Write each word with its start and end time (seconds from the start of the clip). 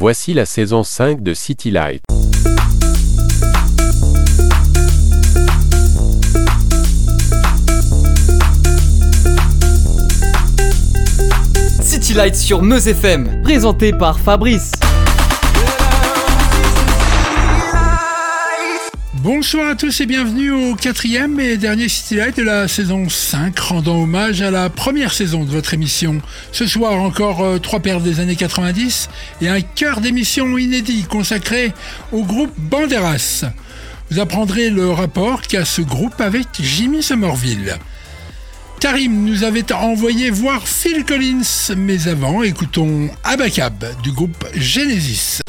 Voici 0.00 0.32
la 0.32 0.46
saison 0.46 0.84
5 0.84 1.24
de 1.24 1.34
City 1.34 1.72
Light. 1.72 2.02
City 11.82 12.14
Light 12.14 12.36
sur 12.36 12.62
Meuse 12.62 12.86
FM, 12.86 13.42
présenté 13.42 13.92
par 13.92 14.20
Fabrice. 14.20 14.77
Bonsoir 19.22 19.70
à 19.70 19.74
tous 19.74 20.00
et 20.00 20.06
bienvenue 20.06 20.52
au 20.52 20.76
quatrième 20.76 21.40
et 21.40 21.56
dernier 21.56 21.88
City 21.88 22.14
Light 22.14 22.36
de 22.36 22.42
la 22.44 22.68
saison 22.68 23.08
5, 23.08 23.58
rendant 23.58 24.02
hommage 24.02 24.42
à 24.42 24.52
la 24.52 24.70
première 24.70 25.12
saison 25.12 25.42
de 25.42 25.50
votre 25.50 25.74
émission. 25.74 26.22
Ce 26.52 26.68
soir 26.68 26.94
encore 27.02 27.42
euh, 27.42 27.58
trois 27.58 27.80
paires 27.80 28.00
des 28.00 28.20
années 28.20 28.36
90 28.36 29.08
et 29.40 29.48
un 29.48 29.60
cœur 29.60 30.00
d'émission 30.00 30.56
inédit 30.56 31.02
consacré 31.02 31.72
au 32.12 32.22
groupe 32.22 32.52
Banderas. 32.58 33.46
Vous 34.10 34.20
apprendrez 34.20 34.70
le 34.70 34.88
rapport 34.90 35.42
qu'a 35.42 35.64
ce 35.64 35.82
groupe 35.82 36.20
avec 36.20 36.46
Jimmy 36.60 37.02
Somerville. 37.02 37.76
Karim 38.78 39.24
nous 39.24 39.42
avait 39.42 39.72
envoyé 39.72 40.30
voir 40.30 40.68
Phil 40.68 41.04
Collins, 41.04 41.74
mais 41.76 42.06
avant, 42.06 42.44
écoutons 42.44 43.10
Abacab 43.24 43.84
du 44.04 44.12
groupe 44.12 44.46
Genesis. 44.54 45.40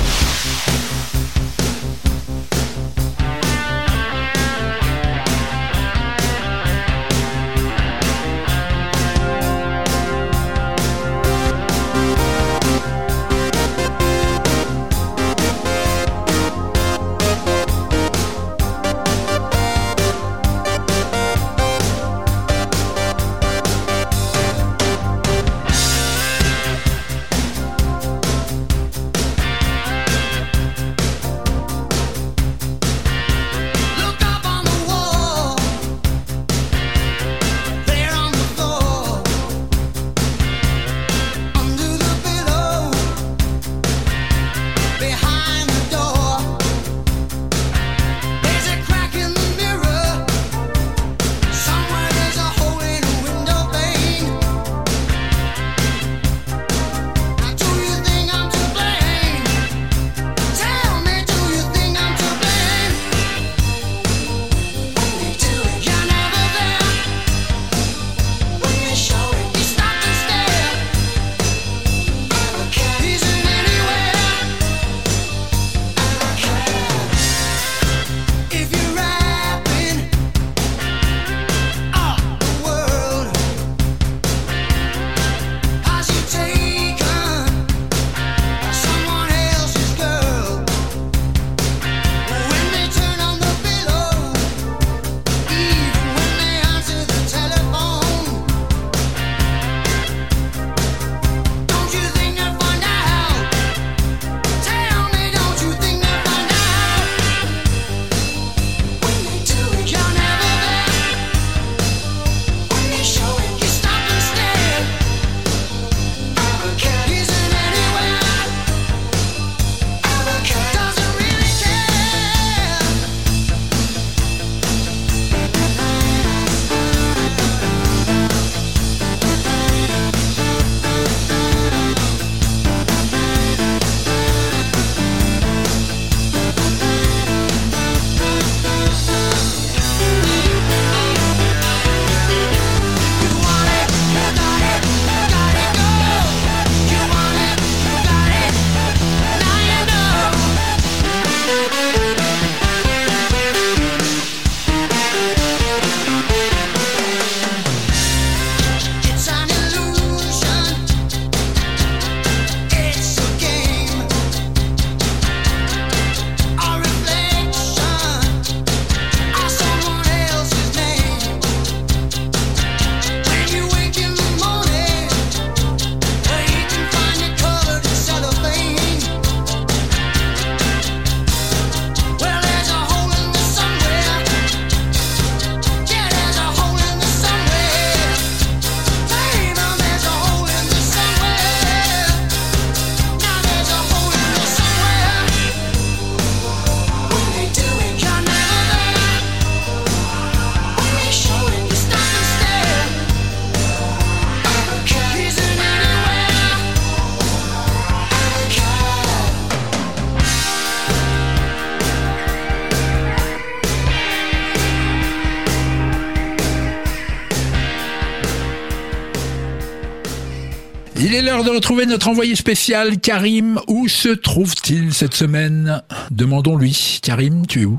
L'heure 221.39 221.45
de 221.45 221.55
retrouver 221.55 221.85
notre 221.85 222.09
envoyé 222.09 222.35
spécial, 222.35 222.99
Karim. 222.99 223.59
Où 223.67 223.87
se 223.87 224.09
trouve-t-il 224.09 224.93
cette 224.93 225.13
semaine? 225.13 225.81
Demandons-lui. 226.11 226.99
Karim, 227.01 227.45
tu 227.47 227.61
es 227.61 227.65
où? 227.65 227.77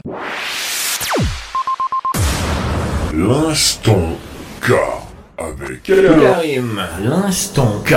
L'instant 3.13 4.17
K 4.63 4.73
avec 5.37 5.83
Karim, 5.83 6.81
l'instant 7.03 7.83
K. 7.85 7.95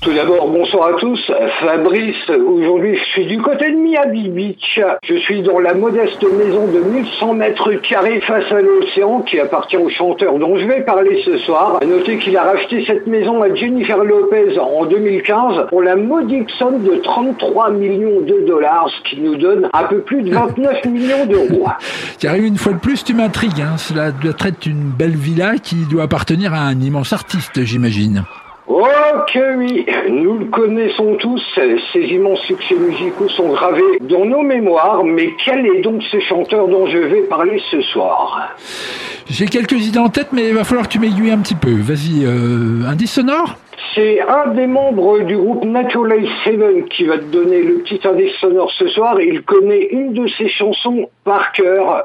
Tout 0.00 0.14
d'abord, 0.14 0.48
bonsoir 0.48 0.94
à 0.94 0.98
tous. 0.98 1.30
Fabrice, 1.60 2.30
aujourd'hui 2.30 2.96
je 2.96 3.04
suis 3.10 3.26
du 3.26 3.36
côté 3.36 3.70
de 3.70 3.76
Miami 3.76 4.30
Beach. 4.30 4.80
Je 5.02 5.14
suis 5.16 5.42
dans 5.42 5.58
la 5.58 5.74
modeste 5.74 6.22
maison 6.22 6.66
de 6.68 6.78
1100 6.78 7.34
mètres 7.34 7.70
carrés 7.82 8.22
face 8.22 8.50
à 8.50 8.62
l'océan 8.62 9.20
qui 9.20 9.38
appartient 9.38 9.76
au 9.76 9.90
chanteur 9.90 10.38
dont 10.38 10.56
je 10.56 10.64
vais 10.66 10.80
parler 10.86 11.20
ce 11.26 11.36
soir. 11.36 11.80
À 11.82 11.84
noter 11.84 12.16
qu'il 12.16 12.34
a 12.38 12.44
racheté 12.44 12.82
cette 12.86 13.06
maison 13.06 13.42
à 13.42 13.54
Jennifer 13.54 14.02
Lopez 14.02 14.58
en 14.58 14.86
2015 14.86 15.66
pour 15.68 15.82
la 15.82 15.96
modique 15.96 16.48
somme 16.58 16.82
de 16.82 16.96
33 17.02 17.70
millions 17.72 18.22
de 18.22 18.46
dollars, 18.46 18.88
ce 18.88 19.10
qui 19.10 19.20
nous 19.20 19.36
donne 19.36 19.68
un 19.70 19.84
peu 19.84 20.00
plus 20.00 20.22
de 20.22 20.32
29 20.32 20.84
millions 20.86 21.26
d'euros. 21.26 21.66
Karim, 22.18 22.46
une 22.46 22.56
fois 22.56 22.72
de 22.72 22.78
plus, 22.78 23.04
tu 23.04 23.12
m'intrigues. 23.12 23.60
Hein. 23.60 23.76
Cela 23.76 24.12
doit 24.12 24.32
être 24.46 24.64
une 24.64 24.92
belle 24.96 25.16
villa 25.16 25.58
qui 25.62 25.84
doit 25.90 26.04
appartenir 26.04 26.54
à 26.54 26.60
un 26.60 26.80
immense 26.80 27.12
artiste, 27.12 27.62
j'imagine. 27.64 28.24
Oh 28.72 28.86
que 29.26 29.56
oui, 29.56 29.84
nous 30.08 30.38
le 30.38 30.44
connaissons 30.44 31.16
tous, 31.16 31.42
ces 31.92 32.00
immenses 32.02 32.38
succès 32.42 32.76
musicaux 32.76 33.28
sont 33.28 33.48
gravés 33.48 33.98
dans 34.02 34.24
nos 34.24 34.42
mémoires, 34.42 35.02
mais 35.02 35.30
quel 35.44 35.66
est 35.66 35.80
donc 35.80 36.00
ce 36.04 36.20
chanteur 36.20 36.68
dont 36.68 36.86
je 36.86 36.98
vais 36.98 37.22
parler 37.22 37.60
ce 37.72 37.80
soir 37.80 38.54
J'ai 39.28 39.46
quelques 39.46 39.84
idées 39.84 39.98
en 39.98 40.08
tête, 40.08 40.28
mais 40.30 40.50
il 40.50 40.54
va 40.54 40.62
falloir 40.62 40.86
que 40.86 40.92
tu 40.92 41.00
m'aiguilles 41.00 41.32
un 41.32 41.38
petit 41.38 41.56
peu. 41.56 41.72
Vas-y, 41.80 42.24
euh, 42.24 42.88
indice 42.88 43.14
sonore 43.14 43.56
C'est 43.96 44.20
un 44.20 44.54
des 44.54 44.68
membres 44.68 45.18
du 45.24 45.36
groupe 45.36 45.64
Naturally 45.64 46.28
Seven 46.44 46.84
qui 46.90 47.06
va 47.06 47.18
te 47.18 47.24
donner 47.24 47.62
le 47.62 47.78
petit 47.78 48.00
indice 48.06 48.34
sonore 48.40 48.70
ce 48.78 48.86
soir. 48.86 49.20
Il 49.20 49.42
connaît 49.42 49.88
une 49.90 50.12
de 50.12 50.28
ses 50.38 50.48
chansons 50.48 51.10
par 51.24 51.50
cœur. 51.50 52.04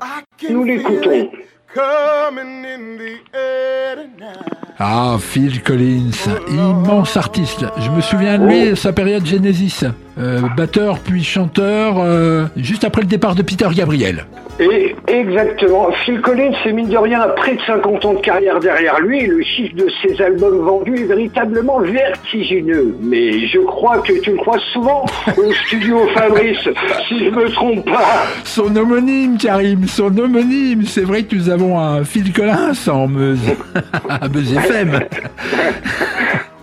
Nous 0.50 0.64
l'écoutons. 0.64 1.30
Coming 1.76 2.66
in 2.66 2.98
the 2.98 3.20
air 3.36 3.98
tonight. 4.18 4.55
Ah, 4.78 5.18
Phil 5.20 5.64
Collins, 5.64 6.12
immense 6.50 7.16
artiste. 7.16 7.66
Je 7.80 7.90
me 7.90 8.02
souviens 8.02 8.38
de 8.38 8.46
lui, 8.46 8.76
sa 8.76 8.92
période 8.92 9.26
Genesis. 9.26 9.86
Euh, 10.18 10.40
batteur 10.56 11.00
puis 11.00 11.26
chanteur, 11.26 11.96
euh, 12.00 12.46
juste 12.56 12.86
après 12.86 13.02
le 13.02 13.08
départ 13.08 13.36
de 13.36 13.42
Peter 13.42 13.68
Gabriel. 13.76 14.26
Et 14.62 14.96
exactement, 15.10 15.90
Phil 16.06 16.22
Collins, 16.22 16.54
c'est 16.64 16.72
mine 16.72 16.88
de 16.88 16.98
rien, 16.98 17.28
près 17.36 17.56
de 17.56 17.62
50 17.68 18.06
ans 18.06 18.14
de 18.14 18.22
carrière 18.22 18.62
derrière 18.62 19.02
lui, 19.02 19.20
et 19.20 19.28
le 19.28 19.44
chiffre 19.44 19.76
de 19.76 19.88
ses 20.02 20.22
albums 20.22 20.60
vendus 20.60 21.02
est 21.02 21.08
véritablement 21.08 21.80
vertigineux. 21.80 22.96
Mais 23.02 23.46
je 23.48 23.60
crois 23.60 23.98
que 23.98 24.14
tu 24.22 24.32
le 24.32 24.38
crois 24.38 24.60
souvent 24.72 25.06
au 25.36 25.52
studio 25.68 26.08
Fabrice, 26.14 26.70
si 27.10 27.26
je 27.26 27.30
me 27.32 27.50
trompe 27.50 27.84
pas. 27.84 28.26
Son 28.46 28.74
homonyme, 28.74 29.38
Karim, 29.38 29.86
son 29.86 30.18
homonyme. 30.18 30.84
C'est 30.86 31.04
vrai 31.04 31.24
que 31.24 31.36
nous 31.36 31.50
avons 31.50 31.78
un 31.78 32.06
Phil 32.06 32.32
Collins 32.32 32.72
en 32.88 33.08
Meuse, 33.10 33.54
à 34.10 34.30
Meuse 34.30 34.54
FM. 34.54 35.00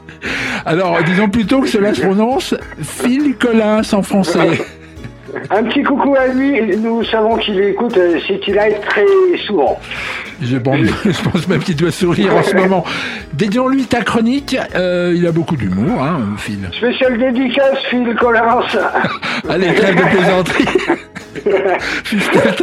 Alors, 0.64 1.02
disons 1.04 1.28
plutôt 1.28 1.60
que 1.60 1.68
cela 1.68 1.94
se 1.94 2.00
prononce 2.00 2.54
Phil 2.80 3.36
Collins 3.36 3.82
en 3.92 4.02
français. 4.02 4.60
Un 5.50 5.64
petit 5.64 5.82
coucou 5.82 6.14
à 6.14 6.26
lui, 6.26 6.76
nous 6.76 7.02
savons 7.04 7.36
qu'il 7.36 7.58
écoute 7.60 7.96
euh, 7.96 8.20
City 8.26 8.52
Light 8.52 8.80
très 8.82 9.06
souvent. 9.46 9.78
Je 10.42 10.56
pense, 10.56 10.76
je 11.04 11.28
pense 11.30 11.48
même 11.48 11.60
qu'il 11.60 11.76
doit 11.76 11.90
sourire 11.90 12.36
en 12.36 12.42
ce 12.42 12.54
moment. 12.54 12.84
Dédions-lui 13.32 13.84
ta 13.84 14.02
chronique. 14.02 14.56
Euh, 14.74 15.14
il 15.16 15.26
a 15.26 15.32
beaucoup 15.32 15.56
d'humour, 15.56 16.02
hein, 16.02 16.20
Phil. 16.36 16.68
Spécial 16.72 17.18
dédicace, 17.18 17.78
Phil 17.88 18.14
Collins. 18.14 18.62
Allez, 19.48 19.74
trêve 19.74 19.96
de 19.96 20.02
plaisanterie. 20.02 20.64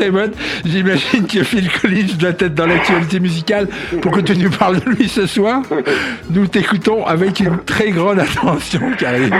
Bonne, 0.11 0.31
j'imagine 0.65 1.27
que 1.27 1.43
Phil 1.43 1.69
Collins 1.71 2.15
doit 2.17 2.29
être 2.29 2.53
dans 2.53 2.65
l'actualité 2.65 3.19
musicale 3.19 3.67
pour 4.01 4.11
que 4.11 4.21
tu 4.21 4.37
nous 4.37 4.49
parles 4.49 4.79
de 4.79 4.89
lui 4.91 5.07
ce 5.07 5.25
soir. 5.27 5.61
Nous 6.29 6.47
t'écoutons 6.47 7.05
avec 7.05 7.39
une 7.39 7.57
très 7.65 7.91
grande 7.91 8.19
attention, 8.19 8.81
Karim. 8.97 9.31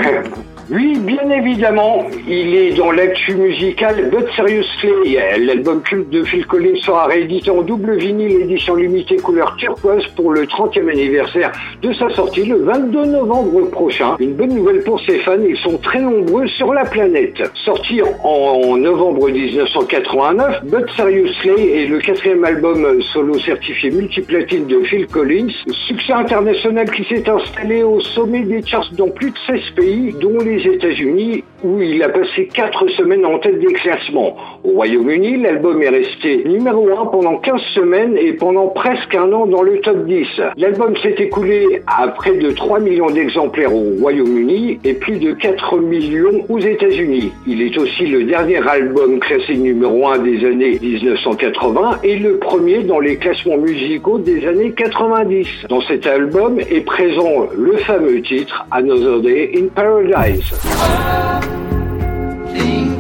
Oui, 0.72 1.00
bien 1.00 1.28
évidemment, 1.32 2.06
il 2.28 2.54
est 2.54 2.78
dans 2.78 2.92
l'actu 2.92 3.34
musical 3.34 4.12
But 4.12 4.28
Seriously. 4.36 5.18
L'album 5.40 5.82
culte 5.82 6.12
de 6.12 6.24
Phil 6.24 6.46
Collins 6.46 6.78
sera 6.84 7.08
réédité 7.08 7.50
en 7.50 7.64
double 7.64 7.98
vinyle 7.98 8.42
édition 8.42 8.76
limitée 8.76 9.18
couleur 9.18 9.56
turquoise 9.56 10.06
pour 10.16 10.32
le 10.32 10.46
30e 10.46 10.88
anniversaire 10.88 11.52
de 11.82 11.92
sa 11.94 12.12
sortie 12.12 12.46
le 12.46 12.58
22 12.58 13.06
novembre 13.06 13.72
prochain. 13.72 14.16
Une 14.20 14.36
bonne 14.36 14.54
nouvelle 14.54 14.84
pour 14.84 15.02
ses 15.02 15.18
fans, 15.20 15.42
ils 15.44 15.58
sont 15.58 15.80
très 15.80 16.02
nombreux 16.02 16.46
sur 16.46 16.72
la 16.72 16.86
planète. 16.86 17.42
Sorti 17.66 18.02
en 18.24 18.78
novembre 18.78 19.28
1989, 19.28 20.66
But 20.66 20.88
Seriously 20.96 21.80
est 21.80 21.88
le 21.88 21.98
quatrième 21.98 22.46
album 22.46 23.02
solo 23.12 23.40
certifié 23.40 23.90
multiplatine 23.90 24.68
de 24.68 24.82
Phil 24.82 25.08
Collins. 25.08 25.50
Succès 25.88 26.14
international 26.14 26.92
qui 26.92 27.06
s'est 27.06 27.28
installé 27.28 27.82
au 27.82 28.00
sommet 28.02 28.42
des 28.42 28.64
charts 28.64 28.92
dans 28.96 29.10
plus 29.10 29.32
de 29.32 29.38
16 29.48 29.60
pays, 29.76 30.16
dont 30.22 30.38
les 30.38 30.59
États-Unis, 30.66 31.44
où 31.64 31.82
il 31.82 32.02
a 32.04 32.10
passé 32.10 32.48
4 32.54 32.88
semaines 32.90 33.26
en 33.26 33.40
tête 33.40 33.60
des 33.60 33.74
classements. 33.74 34.36
Au 34.64 34.70
Royaume-Uni, 34.70 35.38
l'album 35.42 35.82
est 35.82 35.90
resté 35.90 36.44
numéro 36.46 36.90
1 36.90 37.06
pendant 37.08 37.38
15 37.38 37.62
semaines 37.76 38.18
et 38.18 38.34
pendant 38.34 38.68
presque 38.68 39.14
un 39.16 39.32
an 39.32 39.46
dans 39.46 39.62
le 39.62 39.80
top 39.82 40.06
10. 40.06 40.28
L'album 40.58 40.96
s'est 40.98 41.16
écoulé 41.18 41.82
à 41.88 42.08
près 42.10 42.36
de 42.36 42.52
3 42.52 42.80
millions 42.80 43.10
d'exemplaires 43.10 43.74
au 43.74 43.96
Royaume-Uni 44.02 44.80
et 44.84 44.94
plus 44.94 45.18
de 45.18 45.34
4 45.34 45.78
millions 45.80 46.46
aux 46.50 46.60
États-Unis. 46.60 47.32
Il 47.48 47.62
est 47.62 47.78
aussi 47.78 48.06
le 48.06 48.24
dernier 48.24 48.66
album 48.68 49.20
classé 49.20 49.56
numéro 49.56 50.08
1 50.08 50.20
des 50.20 50.46
années 50.46 50.80
1980 50.82 52.00
et 52.04 52.18
le 52.18 52.38
premier 52.38 52.84
dans 52.84 53.00
les 53.00 53.18
classements 53.18 53.58
musicaux 53.58 54.20
des 54.20 54.46
années 54.48 54.72
90. 54.72 55.48
Dans 55.70 55.82
cet 55.82 56.08
album 56.08 56.60
est 56.60 56.86
présent 56.86 57.48
le 57.56 57.78
fameux 57.78 58.22
titre 58.22 58.66
Another 58.72 59.22
Day 59.22 59.52
in 59.56 59.68
Paradise. 59.76 60.49
Think 60.50 60.66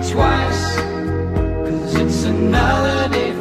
twice, 0.07 0.75
cause 1.65 1.95
it's 1.95 2.23
another 2.25 3.09
day 3.09 3.38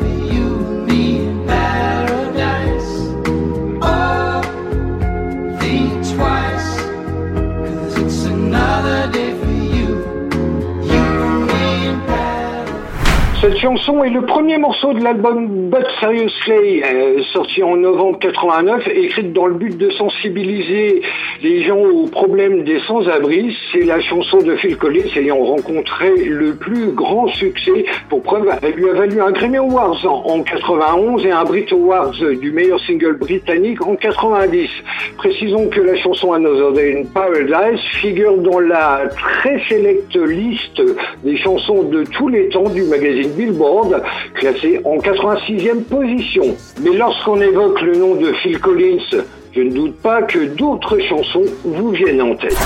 Cette 13.49 13.61
chanson 13.61 14.05
est 14.05 14.11
le 14.11 14.27
premier 14.27 14.59
morceau 14.59 14.93
de 14.93 15.03
l'album 15.03 15.71
But 15.71 15.87
Seriously, 16.01 16.83
euh, 16.83 17.23
sorti 17.33 17.63
en 17.63 17.77
novembre 17.77 18.19
89, 18.19 18.87
écrite 18.89 19.33
dans 19.33 19.47
le 19.47 19.55
but 19.55 19.79
de 19.79 19.89
sensibiliser 19.93 21.01
les 21.43 21.65
gens 21.65 21.79
aux 21.79 22.09
problèmes 22.09 22.65
des 22.65 22.79
sans-abri. 22.81 23.57
C'est 23.73 23.87
la 23.87 24.03
chanson 24.03 24.37
de 24.37 24.55
Phil 24.57 24.77
Collins 24.77 25.09
ayant 25.17 25.39
rencontré 25.39 26.15
le 26.27 26.57
plus 26.57 26.89
grand 26.89 27.29
succès. 27.29 27.87
Pour 28.11 28.23
preuve, 28.23 28.51
elle 28.61 28.75
lui 28.75 28.91
a 28.91 28.93
valu 28.93 29.23
un 29.23 29.31
Grammy 29.31 29.57
Awards 29.57 30.05
en, 30.05 30.31
en 30.31 30.43
91 30.43 31.25
et 31.25 31.31
un 31.31 31.45
Brit 31.45 31.69
Awards 31.73 32.21
du 32.43 32.53
meilleur 32.53 32.79
single 32.81 33.17
britannique 33.17 33.81
en 33.81 33.97
90. 33.97 34.69
Précisons 35.17 35.69
que 35.69 35.81
la 35.81 35.97
chanson 35.97 36.35
Another 36.35 36.73
Day 36.73 37.01
in 37.01 37.05
Paradise 37.15 37.81
figure 37.93 38.37
dans 38.37 38.61
la 38.61 39.05
très 39.09 39.59
sélecte 39.71 40.17
liste 40.17 40.83
des 41.25 41.39
chansons 41.39 41.85
de 41.85 42.05
tous 42.05 42.29
les 42.29 42.51
temps 42.51 42.69
du 42.69 42.83
magazine 42.83 43.38
Billboard, 43.39 44.03
classée 44.35 44.81
en 44.85 44.97
86e 44.97 45.85
position. 45.85 46.57
Mais 46.83 46.91
lorsqu'on 46.91 47.41
évoque 47.41 47.81
le 47.83 47.97
nom 47.97 48.17
de 48.17 48.33
Phil 48.33 48.59
Collins, 48.59 49.23
je 49.53 49.61
ne 49.61 49.71
doute 49.71 49.97
pas 50.03 50.23
que 50.23 50.41
d'autres 50.57 50.99
chansons 50.99 51.45
vous 51.65 51.91
viennent 51.91 52.21
en 52.21 52.35
tête. 52.35 52.59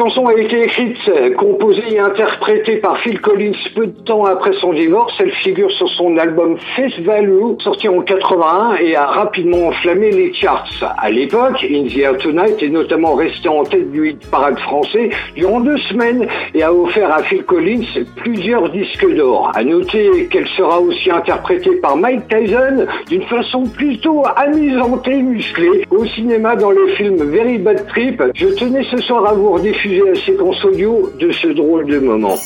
Chanson 0.00 0.28
a 0.28 0.34
été 0.34 0.62
écrite, 0.62 0.96
composée 1.36 1.92
et 1.92 1.98
interprétée 1.98 2.76
par 2.76 2.98
Phil 3.00 3.20
Collins 3.20 3.52
peu 3.74 3.86
de 3.86 4.00
temps 4.06 4.24
après 4.24 4.52
son 4.54 4.72
divorce. 4.72 5.12
Elle 5.20 5.30
figure 5.30 5.70
sur 5.72 5.90
son 5.90 6.16
album 6.16 6.56
Face 6.74 6.98
Value, 7.00 7.60
sorti 7.62 7.86
en 7.86 8.00
81 8.00 8.76
et 8.80 8.96
a 8.96 9.04
rapidement 9.04 9.68
enflammé 9.68 10.10
les 10.10 10.32
charts. 10.32 10.64
À 10.96 11.10
l'époque, 11.10 11.62
In 11.70 11.84
the 11.84 11.98
Air 11.98 12.16
Tonight 12.16 12.62
est 12.62 12.70
notamment 12.70 13.14
resté 13.14 13.50
en 13.50 13.62
tête 13.64 13.90
du 13.92 14.08
hit 14.08 14.30
parade 14.30 14.58
français 14.60 15.10
durant 15.36 15.60
deux 15.60 15.76
semaines 15.76 16.26
et 16.54 16.62
a 16.62 16.72
offert 16.72 17.12
à 17.12 17.22
Phil 17.24 17.44
Collins 17.44 17.84
plusieurs 18.16 18.70
disques 18.70 19.14
d'or. 19.14 19.52
À 19.54 19.62
noter 19.62 20.28
qu'elle 20.30 20.48
sera 20.56 20.80
aussi 20.80 21.10
interprétée 21.10 21.76
par 21.76 21.98
Mike 21.98 22.26
Tyson 22.28 22.86
d'une 23.10 23.24
façon 23.24 23.64
plutôt 23.64 24.22
amusante 24.34 25.06
et 25.08 25.20
musclée 25.20 25.84
au 25.90 26.06
cinéma 26.06 26.56
dans 26.56 26.70
le 26.70 26.86
film 26.94 27.16
Very 27.16 27.58
Bad 27.58 27.86
Trip. 27.88 28.22
Je 28.34 28.46
tenais 28.46 28.84
ce 28.84 28.96
soir 29.02 29.26
à 29.26 29.34
vous 29.34 29.50
rediffuser 29.50 29.89
la 29.98 30.14
séquence 30.24 30.64
audio 30.64 31.10
de 31.18 31.32
ce 31.32 31.48
drôle 31.48 31.86
de 31.86 31.98
moment. 31.98 32.36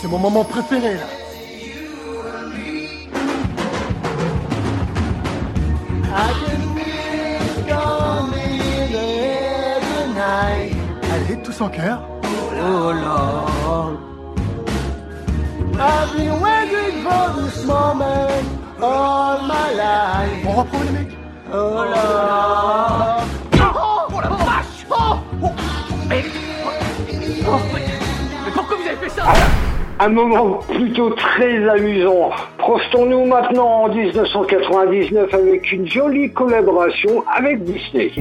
C'est 0.00 0.08
mon 0.08 0.18
moment 0.18 0.44
préféré 0.44 0.94
là. 0.94 1.06
Allez, 11.12 11.42
tous 11.42 11.60
en 11.60 11.68
cœur. 11.68 12.02
Oh 12.22 12.92
Lord. 12.92 13.98
I've 15.78 16.14
been 16.14 16.40
waiting 16.40 17.02
for 17.02 17.32
this 17.40 17.64
moment 17.64 18.44
all 18.82 19.42
my 19.46 19.72
life. 19.74 20.46
On 20.46 20.52
reprend 20.52 20.82
les 20.84 20.92
mecs. 20.92 21.16
Oh 21.52 21.84
Lord. 21.84 23.39
Un 29.98 30.08
moment 30.08 30.60
plutôt 30.68 31.10
très 31.10 31.68
amusant. 31.68 32.30
Prostons-nous 32.58 33.26
maintenant 33.26 33.84
en 33.84 33.88
1999 33.88 35.34
avec 35.34 35.72
une 35.72 35.86
jolie 35.86 36.32
collaboration 36.32 37.22
avec 37.36 37.62
Disney. 37.64 38.12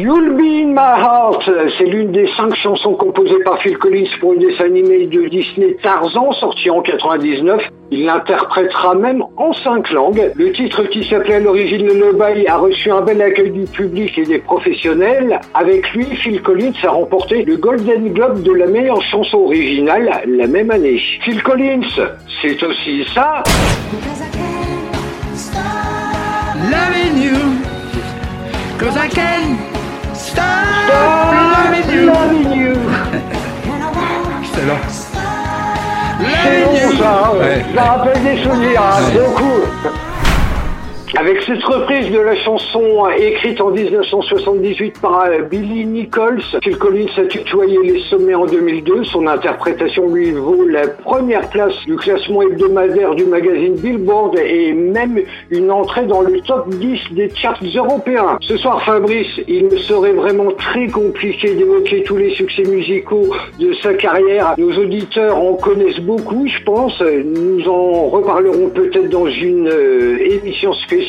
You'll 0.00 0.34
Be 0.34 0.64
in 0.64 0.72
My 0.72 0.98
Heart, 0.98 1.50
c'est 1.76 1.84
l'une 1.84 2.10
des 2.10 2.26
cinq 2.34 2.54
chansons 2.54 2.94
composées 2.94 3.42
par 3.44 3.60
Phil 3.60 3.76
Collins 3.76 4.08
pour 4.18 4.32
le 4.32 4.38
dessin 4.38 4.64
animé 4.64 5.06
de 5.06 5.28
Disney 5.28 5.76
Tarzan, 5.82 6.32
sorti 6.32 6.70
en 6.70 6.80
99. 6.80 7.60
Il 7.90 8.06
l'interprétera 8.06 8.94
même 8.94 9.22
en 9.36 9.52
cinq 9.52 9.90
langues. 9.90 10.32
Le 10.36 10.52
titre 10.52 10.84
qui 10.84 11.04
s'appelait 11.04 11.34
à 11.34 11.40
l'origine 11.40 11.86
Lullaby 11.86 12.46
a 12.46 12.56
reçu 12.56 12.90
un 12.90 13.02
bel 13.02 13.20
accueil 13.20 13.50
du 13.50 13.64
public 13.64 14.16
et 14.16 14.24
des 14.24 14.38
professionnels. 14.38 15.38
Avec 15.52 15.92
lui, 15.92 16.06
Phil 16.06 16.40
Collins 16.40 16.72
a 16.82 16.92
remporté 16.92 17.44
le 17.44 17.58
Golden 17.58 18.14
Globe 18.14 18.42
de 18.42 18.52
la 18.52 18.68
meilleure 18.68 19.02
chanson 19.02 19.36
originale 19.40 20.22
la 20.26 20.46
même 20.46 20.70
année. 20.70 20.98
Phil 21.24 21.42
Collins, 21.42 21.82
c'est 22.40 22.62
aussi 22.62 23.04
ça. 23.14 23.42
Stop 30.30 31.32
loving 31.54 31.90
you. 31.92 32.06
Loving 32.06 32.52
you. 32.52 32.72
Excellent. 34.42 34.80
C'est 36.18 36.66
Loving 36.66 36.90
you. 36.92 36.98
ça, 36.98 37.32
ouais. 37.32 37.38
Ouais. 37.38 37.64
ça 37.74 37.82
rappelle 37.82 38.22
des 38.22 38.42
souvenirs, 38.42 38.80
hein, 38.82 39.02
beaucoup. 39.14 39.60
Avec 41.16 41.42
cette 41.42 41.64
reprise 41.64 42.08
de 42.12 42.20
la 42.20 42.36
chanson 42.36 43.04
euh, 43.04 43.10
écrite 43.18 43.60
en 43.60 43.70
1978 43.70 45.00
par 45.00 45.24
euh, 45.24 45.42
Billy 45.42 45.84
Nichols, 45.84 46.40
Phil 46.62 46.78
Collins 46.78 47.10
a 47.16 47.24
tutoyé 47.24 47.78
les 47.82 48.00
sommets 48.02 48.34
en 48.34 48.46
2002. 48.46 49.02
Son 49.04 49.26
interprétation 49.26 50.08
lui 50.08 50.30
vaut 50.30 50.64
la 50.64 50.86
première 50.86 51.48
place 51.50 51.74
du 51.84 51.96
classement 51.96 52.42
hebdomadaire 52.42 53.16
du 53.16 53.24
magazine 53.24 53.74
Billboard 53.74 54.38
et 54.38 54.72
même 54.72 55.20
une 55.50 55.72
entrée 55.72 56.06
dans 56.06 56.20
le 56.20 56.40
top 56.42 56.68
10 56.68 57.00
des 57.10 57.28
charts 57.34 57.60
européens. 57.74 58.38
Ce 58.40 58.56
soir, 58.56 58.80
Fabrice, 58.84 59.40
il 59.48 59.64
me 59.64 59.78
serait 59.78 60.12
vraiment 60.12 60.52
très 60.52 60.86
compliqué 60.86 61.54
d'évoquer 61.54 62.04
tous 62.04 62.18
les 62.18 62.34
succès 62.36 62.62
musicaux 62.62 63.34
de 63.58 63.72
sa 63.82 63.94
carrière. 63.94 64.54
Nos 64.58 64.78
auditeurs 64.78 65.36
en 65.36 65.54
connaissent 65.54 66.00
beaucoup, 66.00 66.46
je 66.46 66.62
pense. 66.62 67.00
Nous 67.00 67.68
en 67.68 68.08
reparlerons 68.08 68.68
peut-être 68.68 69.08
dans 69.08 69.26
une 69.26 69.68
euh, 69.68 70.18
émission 70.18 70.72
spéciale 70.74 70.99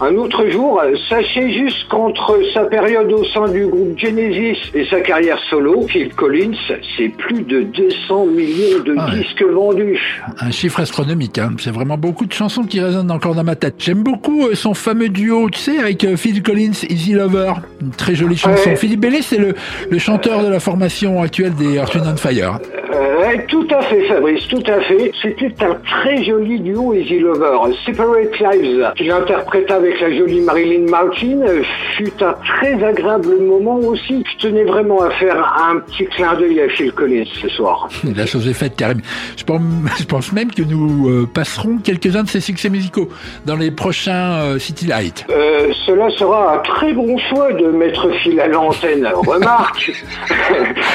un 0.00 0.16
autre 0.16 0.48
jour. 0.48 0.80
Sachez 1.08 1.50
juste 1.52 1.88
qu'entre 1.88 2.38
sa 2.52 2.64
période 2.64 3.12
au 3.12 3.24
sein 3.24 3.48
du 3.48 3.66
groupe 3.66 3.98
Genesis 3.98 4.58
et 4.74 4.84
sa 4.86 5.00
carrière 5.00 5.38
solo, 5.50 5.86
Phil 5.88 6.12
Collins, 6.14 6.52
c'est 6.96 7.08
plus 7.08 7.42
de 7.42 7.62
200 7.62 8.26
millions 8.26 8.82
de 8.84 8.94
Ah 8.98 9.06
ouais. 9.10 9.18
disques 9.20 9.42
vendus. 9.42 10.22
Un 10.40 10.50
chiffre 10.50 10.80
astronomique, 10.80 11.38
hein. 11.38 11.50
c'est 11.58 11.70
vraiment 11.72 11.96
beaucoup 11.98 12.26
de 12.26 12.32
chansons 12.32 12.64
qui 12.64 12.80
résonnent 12.80 13.10
encore 13.10 13.34
dans 13.34 13.44
ma 13.44 13.56
tête. 13.56 13.74
J'aime 13.78 14.02
beaucoup 14.02 14.46
euh, 14.46 14.54
son 14.54 14.74
fameux 14.74 15.08
duo, 15.08 15.48
tu 15.50 15.58
sais, 15.58 15.78
avec 15.78 16.04
euh, 16.04 16.16
Phil 16.16 16.42
Collins, 16.42 16.72
Easy 16.88 17.12
Lover, 17.12 17.52
une 17.80 17.90
très 17.90 18.14
jolie 18.14 18.36
chanson. 18.36 18.70
Ouais. 18.70 18.76
Philippe 18.76 19.00
Bellet, 19.00 19.22
c'est 19.22 19.38
le, 19.38 19.54
le 19.90 19.98
chanteur 19.98 20.42
de 20.42 20.48
la 20.48 20.60
formation 20.60 21.22
actuelle 21.22 21.54
des 21.54 21.74
Earth, 21.76 21.94
Wind 21.94 22.18
Fire. 22.18 22.58
Euh, 22.94 23.20
ouais, 23.20 23.44
tout 23.48 23.66
à 23.70 23.82
fait, 23.82 24.02
Fabrice, 24.08 24.46
tout 24.48 24.62
à 24.66 24.80
fait. 24.82 25.10
C'était 25.22 25.52
un 25.64 25.74
très 25.74 26.24
joli 26.24 26.60
duo 26.60 26.94
Easy 26.94 27.18
Lover. 27.18 27.58
Separate 27.84 28.38
Lives, 28.40 28.92
qu'il 28.96 29.10
interpréta 29.36 29.76
avec 29.76 30.00
la 30.00 30.16
jolie 30.16 30.40
Marilyn 30.40 30.90
Martin, 30.90 31.40
euh, 31.42 31.62
fut 31.96 32.12
un 32.22 32.34
très 32.58 32.82
agréable 32.82 33.38
moment 33.40 33.76
aussi. 33.76 34.24
Je 34.32 34.48
tenais 34.48 34.64
vraiment 34.64 35.02
à 35.02 35.10
faire 35.10 35.36
un 35.68 35.78
petit 35.80 36.06
clin 36.06 36.34
d'œil 36.34 36.60
à 36.60 36.68
Phil 36.68 36.92
Collins 36.92 37.24
ce 37.40 37.48
soir. 37.48 37.88
La 38.16 38.26
chose 38.26 38.48
est 38.48 38.54
faite, 38.54 38.76
Karim. 38.76 39.00
Je 39.36 39.44
pense, 39.44 39.60
je 39.98 40.04
pense 40.04 40.32
même 40.32 40.50
que 40.50 40.62
nous 40.62 41.08
euh, 41.08 41.28
passerons 41.32 41.78
quelques-uns 41.78 42.22
de 42.22 42.28
ses 42.28 42.40
succès 42.40 42.70
musicaux 42.70 43.08
dans 43.44 43.56
les 43.56 43.70
prochains 43.70 44.40
euh, 44.40 44.58
City 44.58 44.86
Light. 44.86 45.26
Euh, 45.30 45.72
cela 45.84 46.08
sera 46.10 46.54
un 46.54 46.58
très 46.58 46.92
bon 46.92 47.16
choix 47.28 47.52
de 47.52 47.66
mettre 47.66 48.10
Phil 48.22 48.40
à 48.40 48.48
l'antenne. 48.48 49.06
Remarque, 49.14 49.92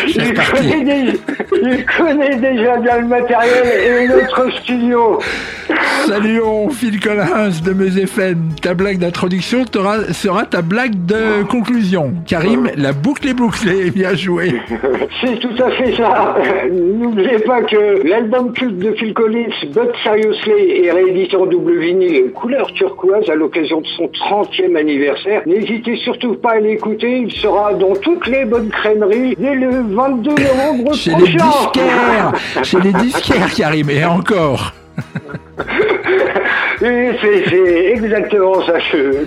il, 0.08 0.34
connaît 0.34 0.84
déjà, 0.84 1.14
il 1.62 1.86
connaît 1.86 2.36
déjà 2.36 2.78
bien 2.78 2.98
le 3.00 3.08
matériel 3.08 4.04
et 4.04 4.08
notre 4.08 4.52
studio. 4.62 5.20
Saluons 6.08 6.70
Phil 6.70 7.00
Collins 7.00 7.62
de 7.64 7.74
Meuse 7.74 7.98
FM. 7.98 8.31
Ta 8.62 8.74
blague 8.74 9.00
d'introduction 9.00 9.66
sera 10.12 10.46
ta 10.46 10.62
blague 10.62 11.06
de 11.06 11.44
conclusion. 11.44 12.14
Karim, 12.28 12.70
la 12.76 12.94
boucle 12.94 13.28
est 13.28 13.34
bouclée. 13.34 13.92
Bien 13.96 14.16
joué. 14.16 14.54
C'est 15.22 15.40
tout 15.40 15.64
à 15.64 15.72
fait 15.72 15.96
ça. 15.96 16.36
N'oubliez 16.72 17.40
pas 17.40 17.62
que 17.62 18.08
l'album 18.08 18.54
culte 18.54 18.80
de 18.80 18.92
Phil 18.94 19.14
Collins, 19.14 19.50
But 19.74 19.92
Seriously, 20.04 20.86
est 20.86 20.92
réédité 20.92 21.36
en 21.36 21.46
double 21.46 21.80
vinyle 21.80 22.32
couleur 22.32 22.68
turquoise 22.74 23.30
à 23.30 23.36
l'occasion 23.36 23.82
de 23.82 23.88
son 23.98 24.06
30e 24.06 24.76
anniversaire. 24.76 25.42
N'hésitez 25.46 25.98
surtout 25.98 26.36
pas 26.36 26.52
à 26.52 26.60
l'écouter. 26.60 27.22
Il 27.28 27.32
sera 27.32 27.74
dans 27.74 27.96
toutes 27.96 28.28
les 28.28 28.46
bonnes 28.46 28.70
crèmeries 28.70 29.36
dès 29.38 29.56
le 29.56 29.84
22 29.90 30.32
novembre 30.32 30.94
Chez 30.94 31.12
les 31.12 31.28
disquaires. 31.28 32.32
Chez 32.64 32.80
les 32.80 32.94
disquaires, 32.94 33.54
Karim. 33.54 33.90
Et 33.90 34.06
encore. 34.06 34.74
C'est 36.80 37.92
exactement 37.94 38.66
ça 38.66 38.80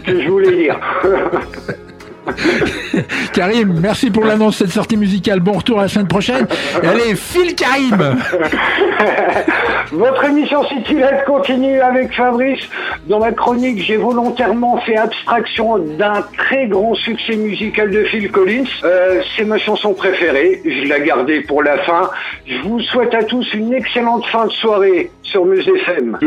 que 0.05 0.21
je 0.21 0.29
voulais 0.29 0.57
dire. 0.57 0.81
Karim, 3.33 3.79
merci 3.81 4.11
pour 4.11 4.25
l'annonce 4.25 4.59
de 4.59 4.65
cette 4.65 4.75
sortie 4.75 4.97
musicale. 4.97 5.41
Bon 5.41 5.53
retour 5.53 5.81
la 5.81 5.89
semaine 5.89 6.09
prochaine. 6.09 6.47
Et 6.83 6.87
allez, 6.87 7.15
Phil 7.17 7.55
Karim. 7.55 8.17
Votre 9.93 10.25
émission 10.25 10.65
City 10.65 10.95
Light 10.95 11.25
continue 11.25 11.81
avec 11.81 12.15
Fabrice. 12.15 12.61
Dans 13.07 13.21
ma 13.21 13.33
chronique, 13.33 13.83
j'ai 13.83 13.97
volontairement 13.97 14.79
fait 14.81 14.97
abstraction 14.97 15.79
d'un 15.79 16.25
très 16.37 16.67
grand 16.67 16.95
succès 16.95 17.37
musical 17.37 17.91
de 17.91 18.05
Phil 18.05 18.31
Collins. 18.31 18.65
Euh, 18.83 19.23
c'est 19.37 19.45
ma 19.45 19.59
chanson 19.59 19.93
préférée. 19.95 20.61
Je 20.65 20.89
l'ai 20.89 21.07
gardée 21.07 21.43
pour 21.43 21.63
la 21.63 21.79
fin. 21.79 22.11
Je 22.47 22.57
vous 22.63 22.81
souhaite 22.81 23.15
à 23.15 23.25
tous 23.25 23.47
une 23.55 23.73
excellente 23.75 24.25
fin 24.27 24.47
de 24.47 24.53
soirée 24.53 25.11
sur 25.23 25.45
Muse 25.45 25.69
FM. 25.69 26.19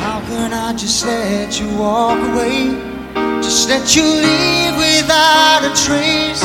How 0.00 0.20
can 0.28 0.52
I 0.52 0.72
just 0.72 1.04
let 1.04 1.60
you 1.60 1.66
walk 1.78 2.18
away? 2.32 2.95
Just 3.42 3.68
let 3.68 3.94
you 3.94 4.02
leave 4.02 4.76
without 4.76 5.62
a 5.64 5.72
trace. 5.84 6.42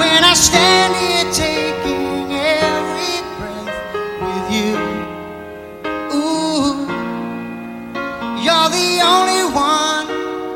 When 0.00 0.24
I 0.24 0.34
stand 0.34 0.94
here 1.02 1.28
taking 1.32 2.32
every 2.32 3.20
breath 3.36 3.74
with 4.26 4.46
you. 4.56 4.72
Ooh, 6.14 6.86
you're 8.44 8.70
the 8.80 8.92
only 9.14 9.44
one 9.52 10.06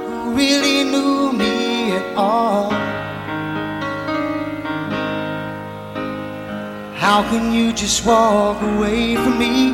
who 0.06 0.34
really 0.34 0.84
knew 0.84 1.32
me 1.32 1.92
at 1.92 2.16
all. 2.16 2.70
How 6.94 7.22
can 7.30 7.52
you 7.52 7.72
just 7.72 8.06
walk 8.06 8.62
away 8.62 9.16
from 9.16 9.38
me? 9.38 9.72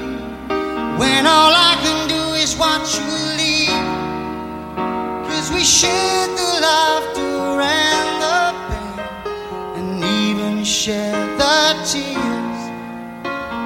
When 0.98 1.26
all 1.26 1.52
I 1.52 1.76
can 1.82 2.08
do 2.08 2.34
is 2.34 2.56
watch 2.56 2.98
you 2.98 3.35
shared 5.66 6.30
the 6.30 6.60
laughter 6.62 7.60
and 7.60 8.22
the 8.22 8.40
pain 8.68 8.98
And 9.78 10.04
even 10.04 10.62
shared 10.62 11.40
the 11.40 11.74
tears. 11.90 12.60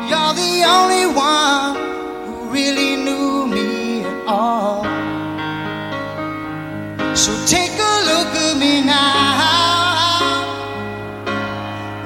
You're 0.08 0.34
the 0.44 0.64
only 0.76 1.06
one 1.14 1.76
who 2.24 2.48
really 2.48 2.96
knew 3.04 3.46
me 3.46 4.04
at 4.04 4.26
all. 4.26 4.82
So 7.14 7.32
take 7.46 7.76
a 7.92 7.94
look 8.10 8.32
at 8.46 8.56
me 8.56 8.80
now. 8.80 10.40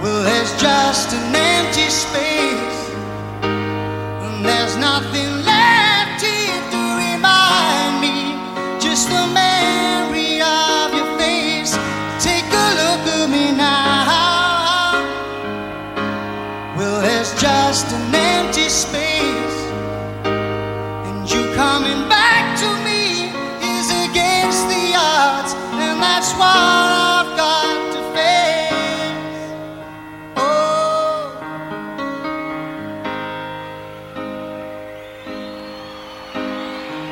Well, 0.03 0.25
there's 0.25 0.53
just 0.61 1.13
an 1.13 1.37
empty 1.37 1.89
space 1.89 2.81
and 4.27 4.45
there's 4.45 4.77
nothing 4.77 5.34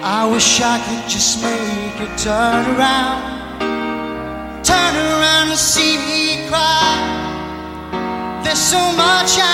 I 0.05 0.27
wish 0.27 0.61
I 0.61 0.79
could 0.83 1.09
just 1.09 1.41
make 1.41 2.01
you 2.01 2.09
turn 2.17 2.67
around. 2.75 3.23
Turn 4.65 4.95
around 4.97 5.51
and 5.51 5.59
see 5.59 5.97
me 5.97 6.49
cry. 6.49 6.99
There's 8.43 8.59
so 8.59 8.83
much 8.97 9.39
I 9.39 9.52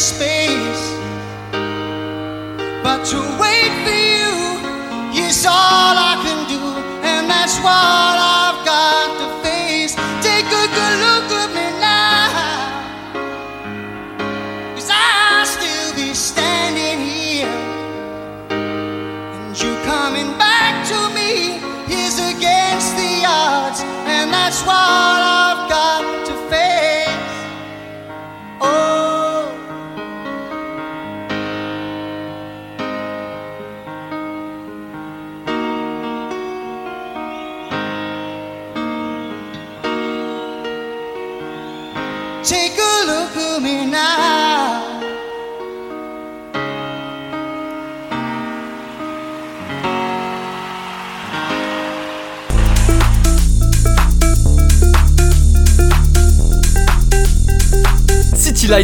space. 0.00 0.84
But 2.82 3.04
to 3.10 3.20
wait 3.38 3.72
for 3.84 4.00
you 4.14 4.32
is 5.26 5.44
all 5.44 5.94
I 6.10 6.14
can 6.24 6.40
do, 6.48 6.62
and 7.02 7.28
that's 7.28 7.56
what 7.58 8.16
I've 8.18 8.29
and 24.68 25.29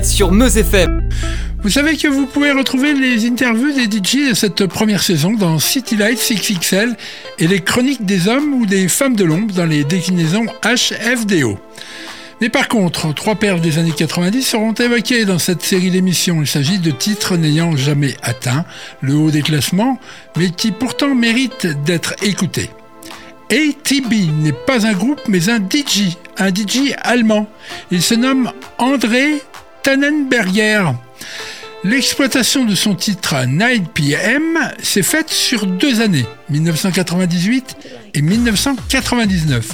Sur 0.03 0.33
Meuse 0.33 0.59
FM. 0.59 1.09
Vous 1.63 1.71
savez 1.71 1.97
que 1.97 2.09
vous 2.09 2.27
pouvez 2.27 2.51
retrouver 2.51 2.93
les 2.93 3.25
interviews 3.25 3.73
des 3.73 3.85
DJ 3.85 4.31
de 4.31 4.35
cette 4.35 4.67
première 4.67 5.01
saison 5.01 5.35
dans 5.35 5.61
City 5.61 5.97
Lights 5.97 6.33
XXL 6.33 6.97
et 7.39 7.47
les 7.47 7.61
chroniques 7.61 8.05
des 8.05 8.27
hommes 8.27 8.53
ou 8.55 8.67
des 8.67 8.89
femmes 8.89 9.15
de 9.15 9.23
l'ombre 9.23 9.55
dans 9.55 9.65
les 9.65 9.85
déclinaisons 9.85 10.47
HFDO. 10.65 11.57
Mais 12.41 12.49
par 12.49 12.67
contre, 12.67 13.15
trois 13.15 13.37
perles 13.37 13.61
des 13.61 13.79
années 13.79 13.95
90 13.97 14.43
seront 14.43 14.73
évoquées 14.73 15.25
dans 15.25 15.39
cette 15.39 15.63
série 15.63 15.93
d'émissions. 15.93 16.43
Il 16.43 16.49
s'agit 16.49 16.81
de 16.81 16.91
titres 16.91 17.37
n'ayant 17.37 17.77
jamais 17.77 18.17
atteint 18.25 18.65
le 19.03 19.15
haut 19.15 19.31
des 19.31 19.43
classements, 19.43 20.01
mais 20.37 20.51
qui 20.51 20.73
pourtant 20.73 21.15
méritent 21.15 21.69
d'être 21.85 22.17
écoutés. 22.25 22.71
ATB 23.53 24.13
n'est 24.43 24.53
pas 24.53 24.85
un 24.85 24.95
groupe, 24.95 25.21
mais 25.29 25.49
un 25.49 25.59
DJ, 25.59 26.17
un 26.39 26.49
DJ 26.49 26.93
allemand. 27.03 27.47
Il 27.93 28.03
se 28.03 28.15
nomme 28.15 28.51
André 28.79 29.41
Tannenberger. 29.87 30.83
L'exploitation 31.85 32.65
de 32.65 32.75
son 32.75 32.97
titre 32.97 33.45
9 33.47 33.83
PM 33.95 34.59
s'est 34.83 35.05
faite 35.05 35.31
sur 35.31 35.65
deux 35.69 36.01
années, 36.01 36.27
1998 36.51 37.77
et 38.15 38.21
1999. 38.21 39.69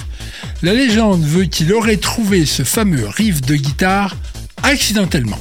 La 0.61 0.75
légende 0.75 1.23
veut 1.23 1.45
qu'il 1.45 1.73
aurait 1.73 1.97
trouvé 1.97 2.45
ce 2.45 2.61
fameux 2.61 3.07
riff 3.07 3.41
de 3.41 3.55
guitare 3.55 4.15
accidentellement. 4.61 5.39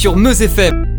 Sur 0.00 0.16
Meuse 0.16 0.40
FM. 0.40 0.89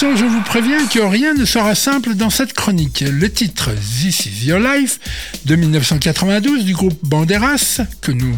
Je 0.00 0.24
vous 0.24 0.40
préviens 0.40 0.86
que 0.86 0.98
rien 0.98 1.34
ne 1.34 1.44
sera 1.44 1.74
simple 1.74 2.14
dans 2.14 2.30
cette 2.30 2.54
chronique. 2.54 3.04
Le 3.06 3.30
titre 3.30 3.70
This 4.00 4.24
is 4.24 4.46
Your 4.46 4.58
Life 4.58 4.98
de 5.44 5.56
1992 5.56 6.64
du 6.64 6.72
groupe 6.72 6.98
Banderas, 7.02 7.82
que 8.00 8.10
nous 8.10 8.34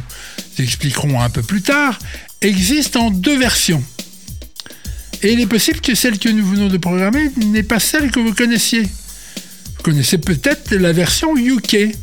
expliquerons 0.58 1.20
un 1.20 1.30
peu 1.30 1.42
plus 1.42 1.62
tard, 1.62 2.00
existe 2.40 2.96
en 2.96 3.10
deux 3.10 3.38
versions. 3.38 3.80
Et 5.22 5.34
il 5.34 5.40
est 5.40 5.46
possible 5.46 5.80
que 5.80 5.94
celle 5.94 6.18
que 6.18 6.28
nous 6.28 6.44
venons 6.44 6.66
de 6.66 6.78
programmer 6.78 7.30
n'est 7.36 7.62
pas 7.62 7.78
celle 7.78 8.10
que 8.10 8.18
vous 8.18 8.34
connaissiez. 8.34 8.82
Vous 8.82 9.82
connaissez 9.84 10.18
peut-être 10.18 10.74
la 10.74 10.92
version 10.92 11.36
UK, 11.36 11.94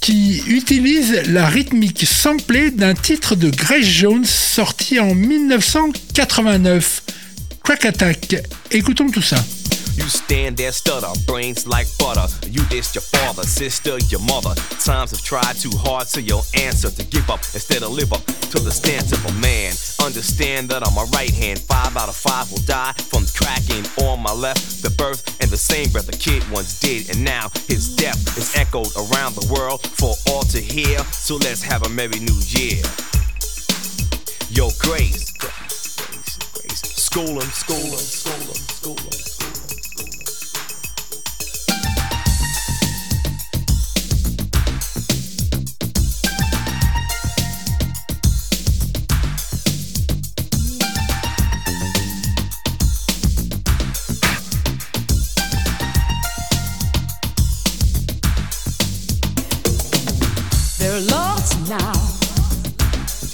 qui 0.00 0.40
utilise 0.46 1.22
la 1.28 1.48
rythmique 1.48 2.06
samplée 2.06 2.70
d'un 2.70 2.94
titre 2.94 3.34
de 3.34 3.50
Grace 3.50 3.86
Jones 3.86 4.24
sorti 4.24 5.00
en 5.00 5.14
1989, 5.14 7.03
Crack 7.64 7.86
Attack. 7.86 8.46
Écoutons 8.70 9.10
tout 9.10 9.22
ça. 9.22 9.38
You 9.96 10.04
stand 10.06 10.58
there, 10.58 10.70
stutter, 10.70 11.08
brains 11.26 11.66
like 11.66 11.86
butter. 11.98 12.26
You 12.50 12.60
dissed 12.68 12.94
your 12.94 13.00
father, 13.02 13.42
sister, 13.42 13.96
your 14.10 14.20
mother. 14.20 14.54
Times 14.84 15.12
have 15.12 15.22
tried 15.22 15.56
too 15.56 15.70
hard, 15.72 16.06
so 16.06 16.20
your 16.20 16.42
answer 16.60 16.90
to 16.90 17.04
give 17.04 17.30
up 17.30 17.40
instead 17.54 17.82
of 17.82 17.92
live 17.92 18.12
up 18.12 18.22
to 18.52 18.58
the 18.58 18.70
stance 18.70 19.12
of 19.12 19.24
a 19.24 19.32
man. 19.40 19.72
Understand 20.04 20.68
that 20.68 20.82
on 20.82 20.94
my 20.94 21.04
right 21.16 21.32
hand, 21.32 21.58
five 21.58 21.96
out 21.96 22.10
of 22.10 22.16
five 22.16 22.50
will 22.52 22.60
die 22.66 22.92
from 23.08 23.24
cracking 23.34 23.86
on 24.04 24.20
my 24.20 24.32
left. 24.32 24.82
The 24.82 24.90
birth 24.90 25.24
and 25.40 25.50
the 25.50 25.56
same 25.56 25.88
breath 25.90 26.08
a 26.10 26.18
kid 26.18 26.42
once 26.50 26.78
did, 26.80 27.08
and 27.08 27.24
now 27.24 27.48
his 27.66 27.96
death 27.96 28.36
is 28.36 28.54
echoed 28.56 28.92
around 28.96 29.36
the 29.36 29.48
world 29.50 29.80
for 29.86 30.12
all 30.28 30.42
to 30.52 30.60
hear. 30.60 30.98
So 31.12 31.36
let's 31.36 31.62
have 31.62 31.86
a 31.86 31.88
merry 31.88 32.20
new 32.20 32.40
year. 32.44 32.82
Yo, 34.50 34.68
Grace 34.80 35.32
school 37.14 37.38
them, 37.38 37.48
school 37.50 37.76
them, 37.76 37.96
school 37.96 38.32
them, 38.38 38.54
school 38.54 38.94
them. 38.96 39.10
There 60.80 60.96
are 60.96 61.00
lost 61.00 61.70
now 61.70 61.92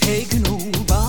taken 0.03 0.47
over. 0.49 1.00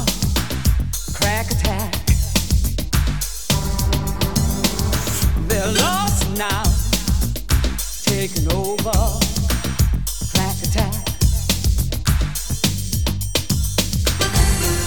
Taking 8.27 8.53
over. 8.53 8.91
Crack 10.31 10.55
attack. 10.61 10.93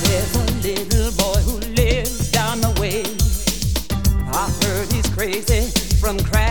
There's 0.04 0.36
a 0.36 0.44
little 0.62 1.10
boy 1.18 1.40
who 1.42 1.58
lives 1.74 2.30
down 2.30 2.60
the 2.60 2.70
way. 2.80 3.02
I 4.32 4.48
heard 4.62 4.92
he's 4.92 5.08
crazy 5.08 5.62
from 6.00 6.20
crack 6.20 6.43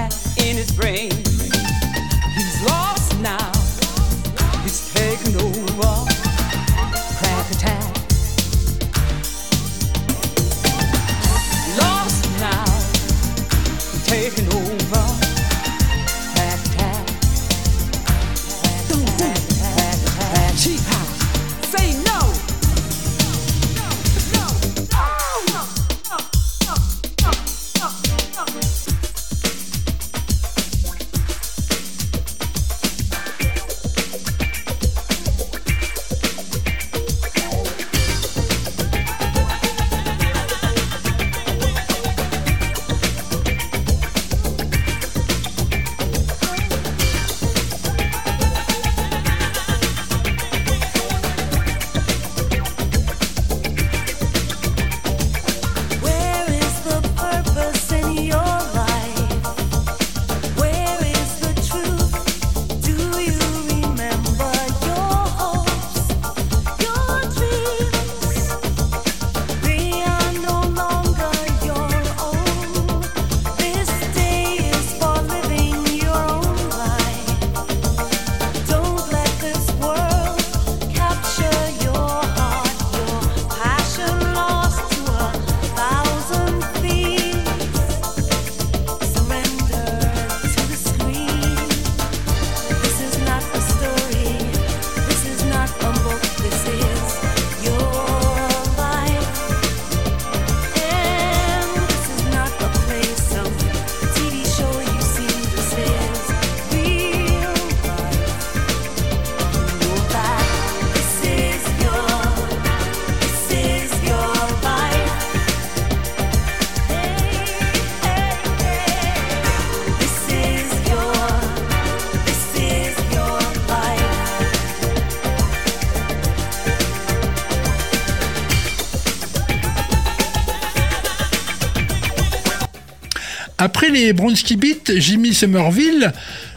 les 133.93 134.11
Bronski 134.11 134.55
Beats, 134.55 134.91
Jimmy 134.97 135.33
Somerville, 135.33 136.11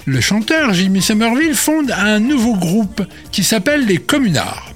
le 0.07 0.21
chanteur 0.21 0.73
Jimmy 0.73 1.03
Somerville, 1.03 1.55
fonde 1.55 1.91
un 1.91 2.19
nouveau 2.19 2.55
groupe 2.55 3.03
qui 3.31 3.45
s'appelle 3.45 3.85
les 3.87 3.99
Communards. 3.99 4.73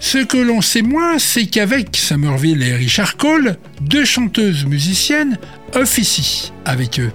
Ce 0.00 0.18
que 0.18 0.38
l'on 0.38 0.62
sait 0.62 0.82
moins, 0.82 1.18
c'est 1.18 1.46
qu'avec 1.46 1.96
Somerville 1.96 2.62
et 2.62 2.74
Richard 2.74 3.16
Cole, 3.16 3.56
deux 3.82 4.04
chanteuses 4.04 4.64
musiciennes 4.64 5.38
officient 5.74 6.52
avec 6.64 6.98
eux. 6.98 7.12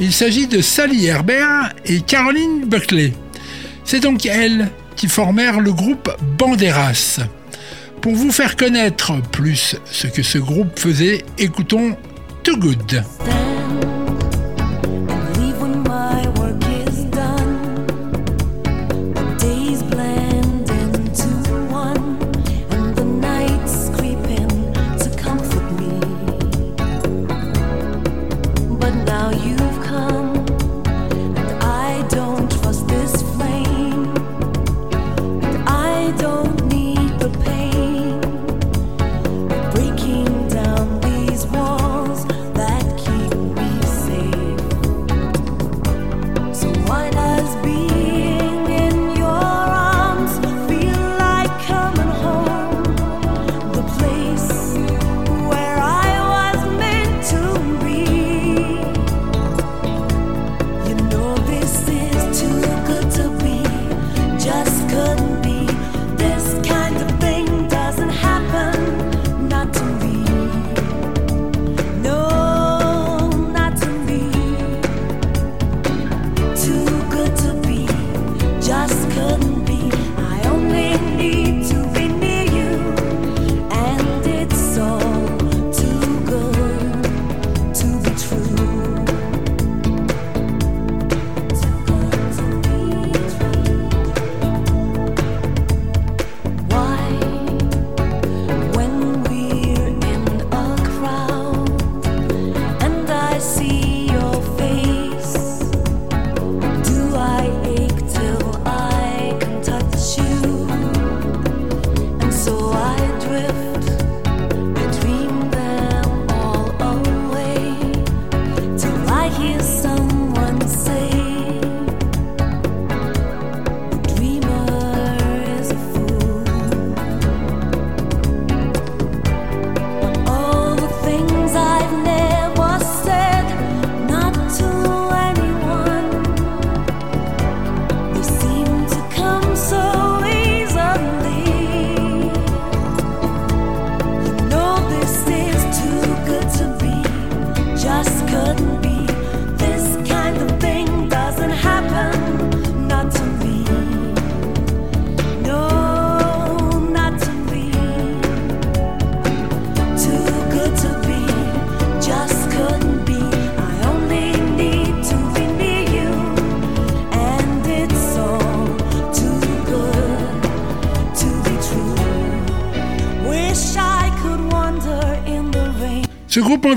Il 0.00 0.12
s'agit 0.12 0.46
de 0.46 0.60
Sally 0.60 1.06
Herbert 1.06 1.72
et 1.86 2.00
Caroline 2.00 2.66
Buckley. 2.66 3.14
C'est 3.84 4.00
donc 4.00 4.26
elles 4.26 4.68
qui 4.96 5.08
formèrent 5.08 5.60
le 5.60 5.72
groupe 5.72 6.10
Banderas. 6.36 7.20
Pour 8.02 8.14
vous 8.14 8.32
faire 8.32 8.56
connaître 8.56 9.14
plus 9.32 9.76
ce 9.90 10.06
que 10.06 10.22
ce 10.22 10.38
groupe 10.38 10.78
faisait, 10.78 11.24
écoutons 11.38 11.96
Too 12.42 12.56
Good. 12.58 13.02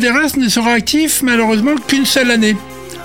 Ne 0.02 0.50
sera 0.50 0.72
actif 0.72 1.22
malheureusement 1.22 1.76
qu'une 1.88 2.08
seule 2.08 2.32
année. 2.32 2.56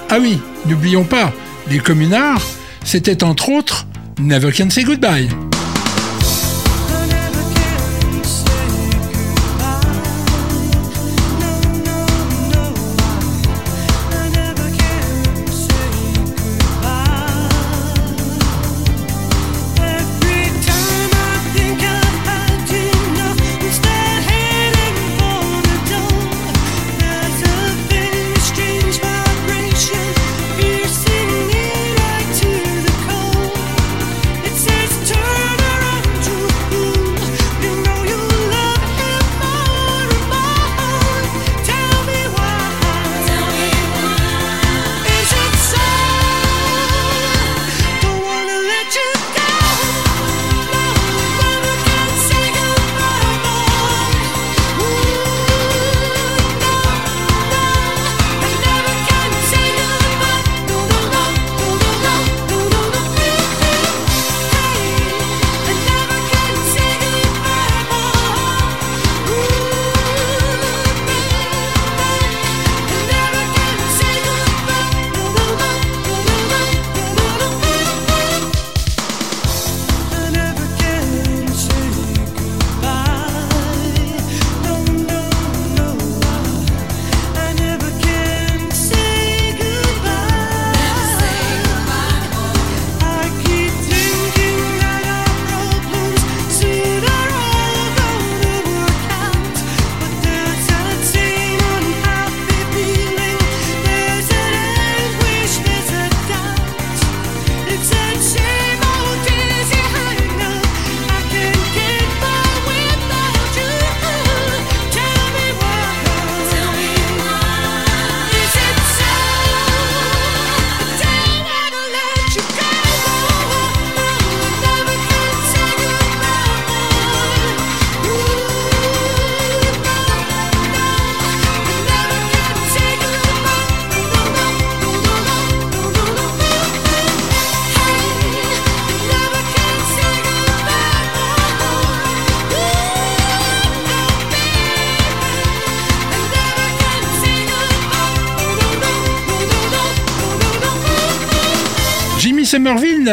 Ah 0.08 0.16
oui, 0.18 0.38
n'oublions 0.64 1.04
pas, 1.04 1.30
les 1.70 1.78
communards, 1.78 2.40
c'était 2.84 3.22
entre 3.22 3.50
autres 3.50 3.86
Never 4.18 4.50
Can 4.50 4.70
Say 4.70 4.84
Goodbye. 4.84 5.28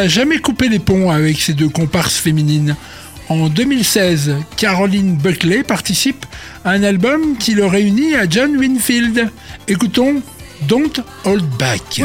jamais 0.08 0.40
coupé 0.40 0.70
les 0.70 0.80
ponts 0.80 1.12
avec 1.12 1.40
ses 1.40 1.54
deux 1.54 1.70
comparses 1.70 2.18
féminines. 2.18 2.76
En 3.30 3.48
2016, 3.48 4.36
Caroline 4.58 5.16
Buckley 5.16 5.64
participe 5.64 6.26
à 6.66 6.72
un 6.72 6.84
album 6.84 7.38
qui 7.38 7.54
le 7.54 7.66
réunit 7.66 8.16
à 8.16 8.30
John 8.30 8.58
Winfield. 8.58 9.30
Écoutons 9.68 10.22
Don't 10.68 11.04
Hold 11.26 11.46
Back. 11.58 12.02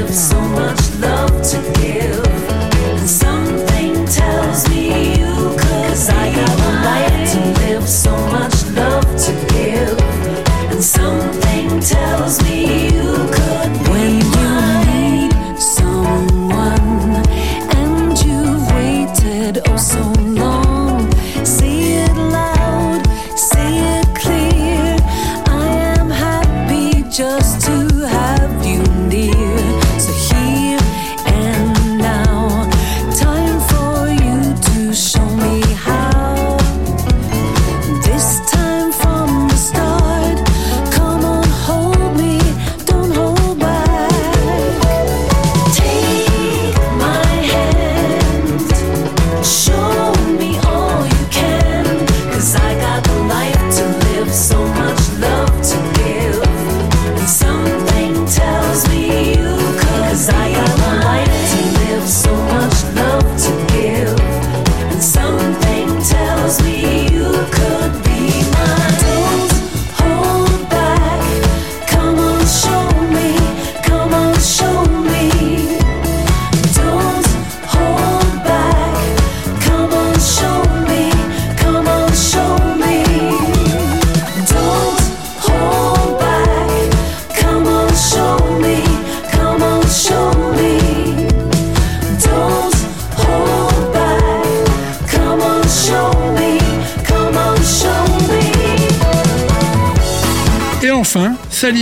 live, 0.00 0.14
so 0.14 0.40
much 0.40 0.94
love 1.00 1.42
to 1.42 1.58
give. 1.80 2.26
And 2.98 3.08
some 3.08 3.67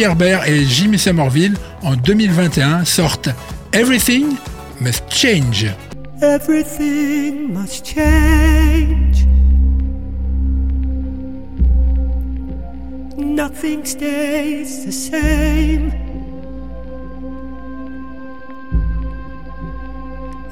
Herbert 0.02 0.44
et 0.46 0.64
Jimmy 0.64 0.98
Somerville, 0.98 1.54
en 1.82 1.96
2021, 1.96 2.84
sortent 2.84 3.30
Everything 3.72 4.36
Must 4.80 5.02
Change. 5.10 5.66
Everything 6.22 7.52
must 7.52 7.84
change. 7.84 9.26
Nothing 13.18 13.84
stays 13.84 14.86
the 14.86 14.92
same. 14.92 15.92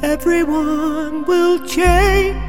Everyone 0.02 1.24
will 1.26 1.66
change. 1.66 2.43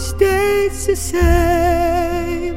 Stays 0.00 0.86
the 0.86 0.96
same. 0.96 2.56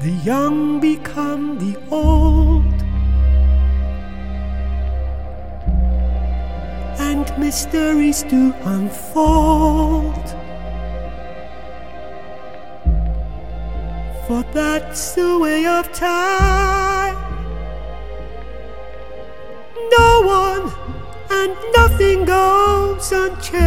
The 0.00 0.14
young 0.24 0.80
become 0.80 1.58
the 1.58 1.76
old, 1.90 2.78
and 7.00 7.26
mysteries 7.38 8.22
do 8.22 8.54
unfold. 8.64 10.26
For 14.26 14.42
that's 14.52 15.14
the 15.14 15.38
way 15.38 15.66
of 15.66 15.92
time. 15.92 16.93
And 21.38 21.54
nothing 21.76 22.24
goes 22.24 23.12
unchanged. 23.12 23.64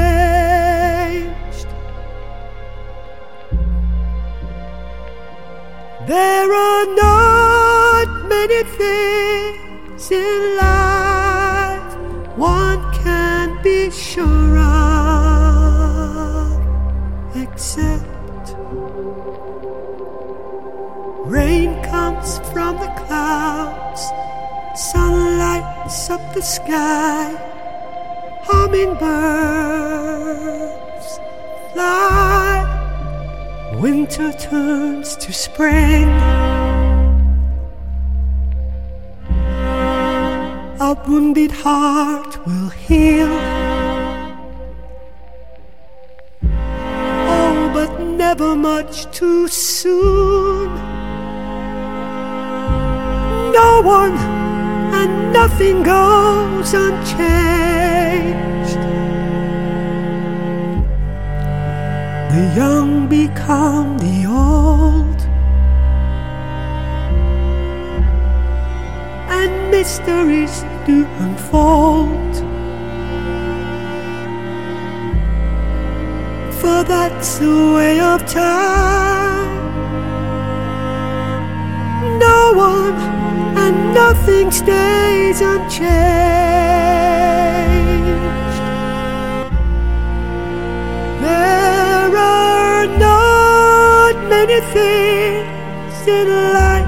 There 6.08 6.50
are 6.70 6.86
not 7.06 8.08
many 8.36 8.62
things 8.80 10.12
in 10.12 10.58
life 10.58 11.92
one 12.38 12.82
can 13.04 13.48
be 13.62 13.92
sure 13.92 14.58
of, 14.58 15.42
except 17.36 18.56
rain 21.26 21.70
comes 21.84 22.40
from 22.52 22.74
the 22.78 22.92
clouds, 23.02 24.02
sun 24.76 25.14
lights 25.40 26.10
up 26.10 26.24
the 26.34 26.42
sky, 26.42 27.36
hummingbirds 28.50 31.10
fly. 31.74 32.64
Winter 33.82 34.32
turns 34.34 35.16
to 35.18 35.34
spring. 35.34 36.08
A 40.80 40.94
wounded 41.08 41.52
heart 41.52 42.46
will 42.46 42.70
heal. 42.70 43.28
Oh, 47.30 47.72
but 47.74 48.00
never 48.00 48.56
much 48.56 49.12
too 49.12 49.48
soon. 49.48 50.68
No 53.60 53.82
one 53.84 54.18
and 55.00 55.34
nothing 55.34 55.84
goes 55.84 56.74
unchanged. 56.74 57.97
The 62.38 62.54
young 62.56 63.08
become 63.08 63.98
the 63.98 64.28
old, 64.28 65.20
and 69.38 69.72
mysteries 69.72 70.64
do 70.86 71.08
unfold. 71.26 72.36
For 76.60 76.84
that's 76.84 77.40
the 77.40 77.74
way 77.76 78.00
of 78.00 78.24
time. 78.28 79.48
No 82.20 82.54
one 82.54 82.98
and 83.64 83.96
nothing 83.96 84.52
stays 84.52 85.42
unchanged. 85.42 86.77
Things 94.74 96.08
in 96.08 96.28
life 96.54 96.88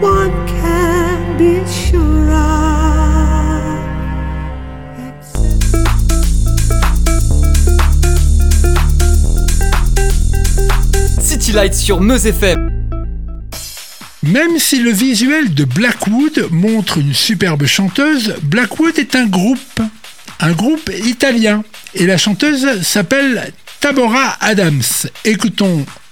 one 0.00 0.32
can 0.46 1.36
be 1.36 1.64
sure 1.66 2.30
of. 2.30 2.62
City 11.20 11.52
Lights 11.52 11.74
sur 11.74 12.00
Meuse 12.00 12.26
FM. 12.26 12.70
Même 14.22 14.58
si 14.58 14.78
le 14.78 14.90
visuel 14.92 15.52
de 15.54 15.64
Blackwood 15.64 16.48
montre 16.50 16.98
une 16.98 17.14
superbe 17.14 17.66
chanteuse, 17.66 18.36
Blackwood 18.42 18.98
est 18.98 19.16
un 19.16 19.26
groupe, 19.26 19.80
un 20.40 20.52
groupe 20.52 20.90
italien. 21.04 21.64
Et 21.94 22.06
la 22.06 22.16
chanteuse 22.16 22.82
s'appelle 22.82 23.52
Tabora 23.80 24.36
Adams. 24.40 24.82
Écoutons 25.24 25.84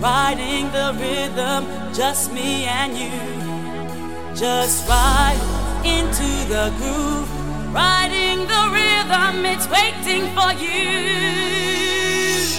riding 0.00 0.70
the 0.70 0.94
rhythm, 0.98 1.66
just 1.92 2.32
me 2.32 2.64
and 2.64 2.96
you. 2.96 3.10
Just 4.34 4.88
ride 4.88 5.40
into 5.84 6.28
the 6.48 6.72
groove, 6.78 7.28
riding 7.74 8.46
the 8.46 8.62
rhythm, 8.76 9.44
it's 9.44 9.66
waiting 9.68 10.24
for 10.36 10.52
you. 10.64 10.90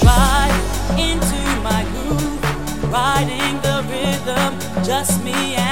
Ride 0.03 0.59
into 0.97 1.41
my 1.61 1.83
groove, 1.91 2.91
riding 2.91 3.55
the 3.61 3.77
rhythm, 3.89 4.83
just 4.83 5.23
me 5.23 5.55
and 5.55 5.68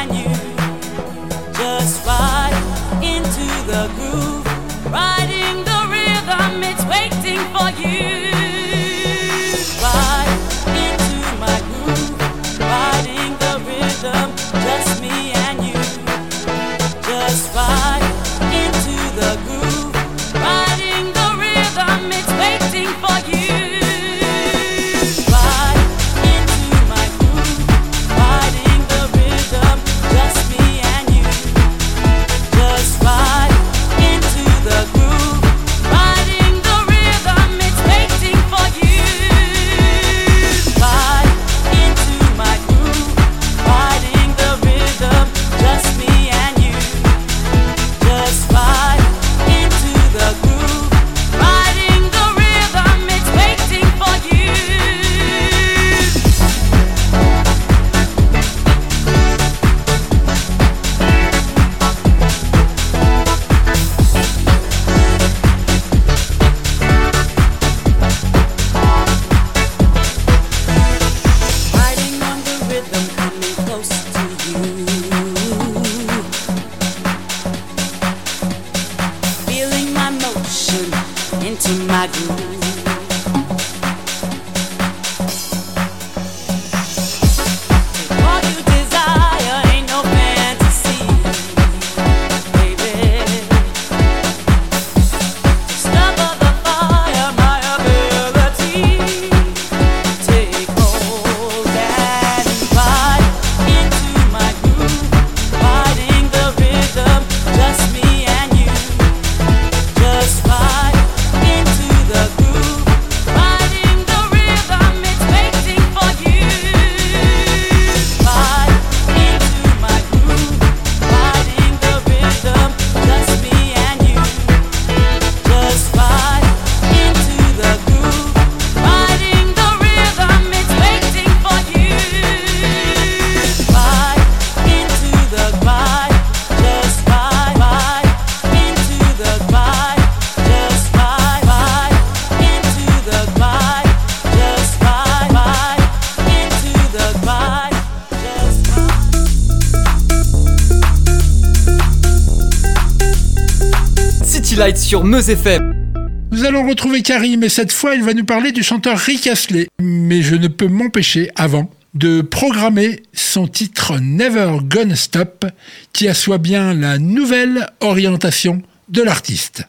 sur 154.98 155.04
Meuse 155.04 155.30
FM. 155.30 155.94
Nous 156.32 156.44
allons 156.46 156.68
retrouver 156.68 157.04
Karim 157.04 157.44
et 157.44 157.50
cette 157.50 157.72
fois 157.72 157.94
il 157.94 158.04
va 158.04 158.16
nous 158.16 158.26
parler 158.26 158.52
du 158.52 158.64
chanteur 158.64 158.98
Rick 158.98 159.28
Astley. 159.28 159.68
Mais 159.80 160.24
je 160.24 160.34
ne 160.34 160.48
peux 160.48 160.68
m'empêcher 160.68 161.30
avant 161.36 161.70
de 161.94 162.22
programmer 162.22 163.04
son 163.14 163.48
titre 163.48 164.00
Never 164.02 164.58
Gonna 164.64 164.96
Stop 164.96 165.46
qui 165.94 166.08
assoit 166.08 166.40
bien 166.40 166.74
la 166.74 166.98
nouvelle 166.98 167.68
orientation 167.80 168.64
de 168.90 169.04
l'artiste. 169.04 169.68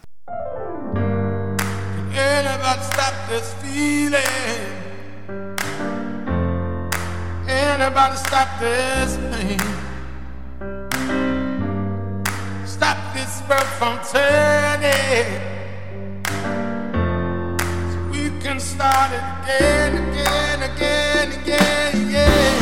Anybody 2.16 2.84
stop 2.90 3.14
this 3.28 3.54
feeling? 3.62 4.14
Anybody 7.46 8.16
stop 8.16 8.48
this 8.60 9.18
pain? 9.30 9.77
World 13.48 13.70
from 13.78 13.98
turning. 14.12 15.24
So 17.90 17.98
we 18.12 18.22
can 18.42 18.60
start 18.60 19.10
it 19.12 19.24
again, 19.42 19.92
again, 20.04 20.62
again, 20.70 21.32
again, 21.40 22.08
again. 22.08 22.58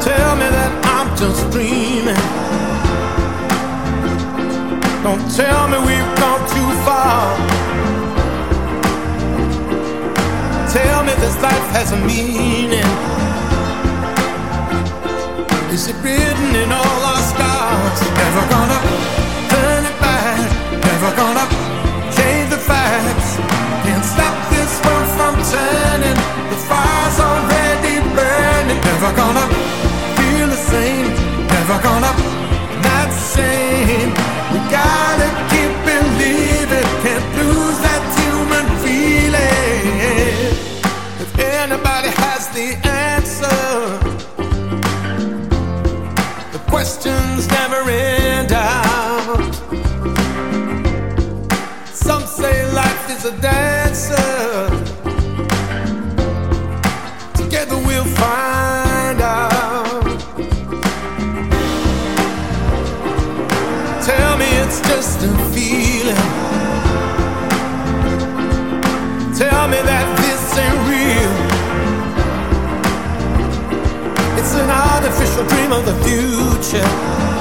Tell 0.00 0.32
me 0.40 0.48
that 0.56 0.72
I'm 0.96 1.08
just 1.16 1.42
dreaming. 1.52 2.24
Don't 5.02 5.26
tell 5.36 5.68
me 5.68 5.78
we've 5.88 6.12
gone 6.22 6.42
too 6.56 6.70
far. 6.86 7.36
Tell 10.72 11.04
me 11.04 11.12
this 11.20 11.36
life 11.42 11.68
has 11.76 11.92
a 11.92 11.98
meaning. 12.10 12.88
Is 15.74 15.88
it 15.88 15.96
written 16.02 16.56
in 16.56 16.72
all 16.72 17.04
our? 17.04 17.11
Never 18.34 18.48
gonna 18.48 18.80
turn 19.50 19.84
it 19.84 20.00
back. 20.00 20.82
Never 20.82 21.16
gonna 21.16 21.71
of 75.72 75.86
the 75.86 75.94
future. 76.04 77.31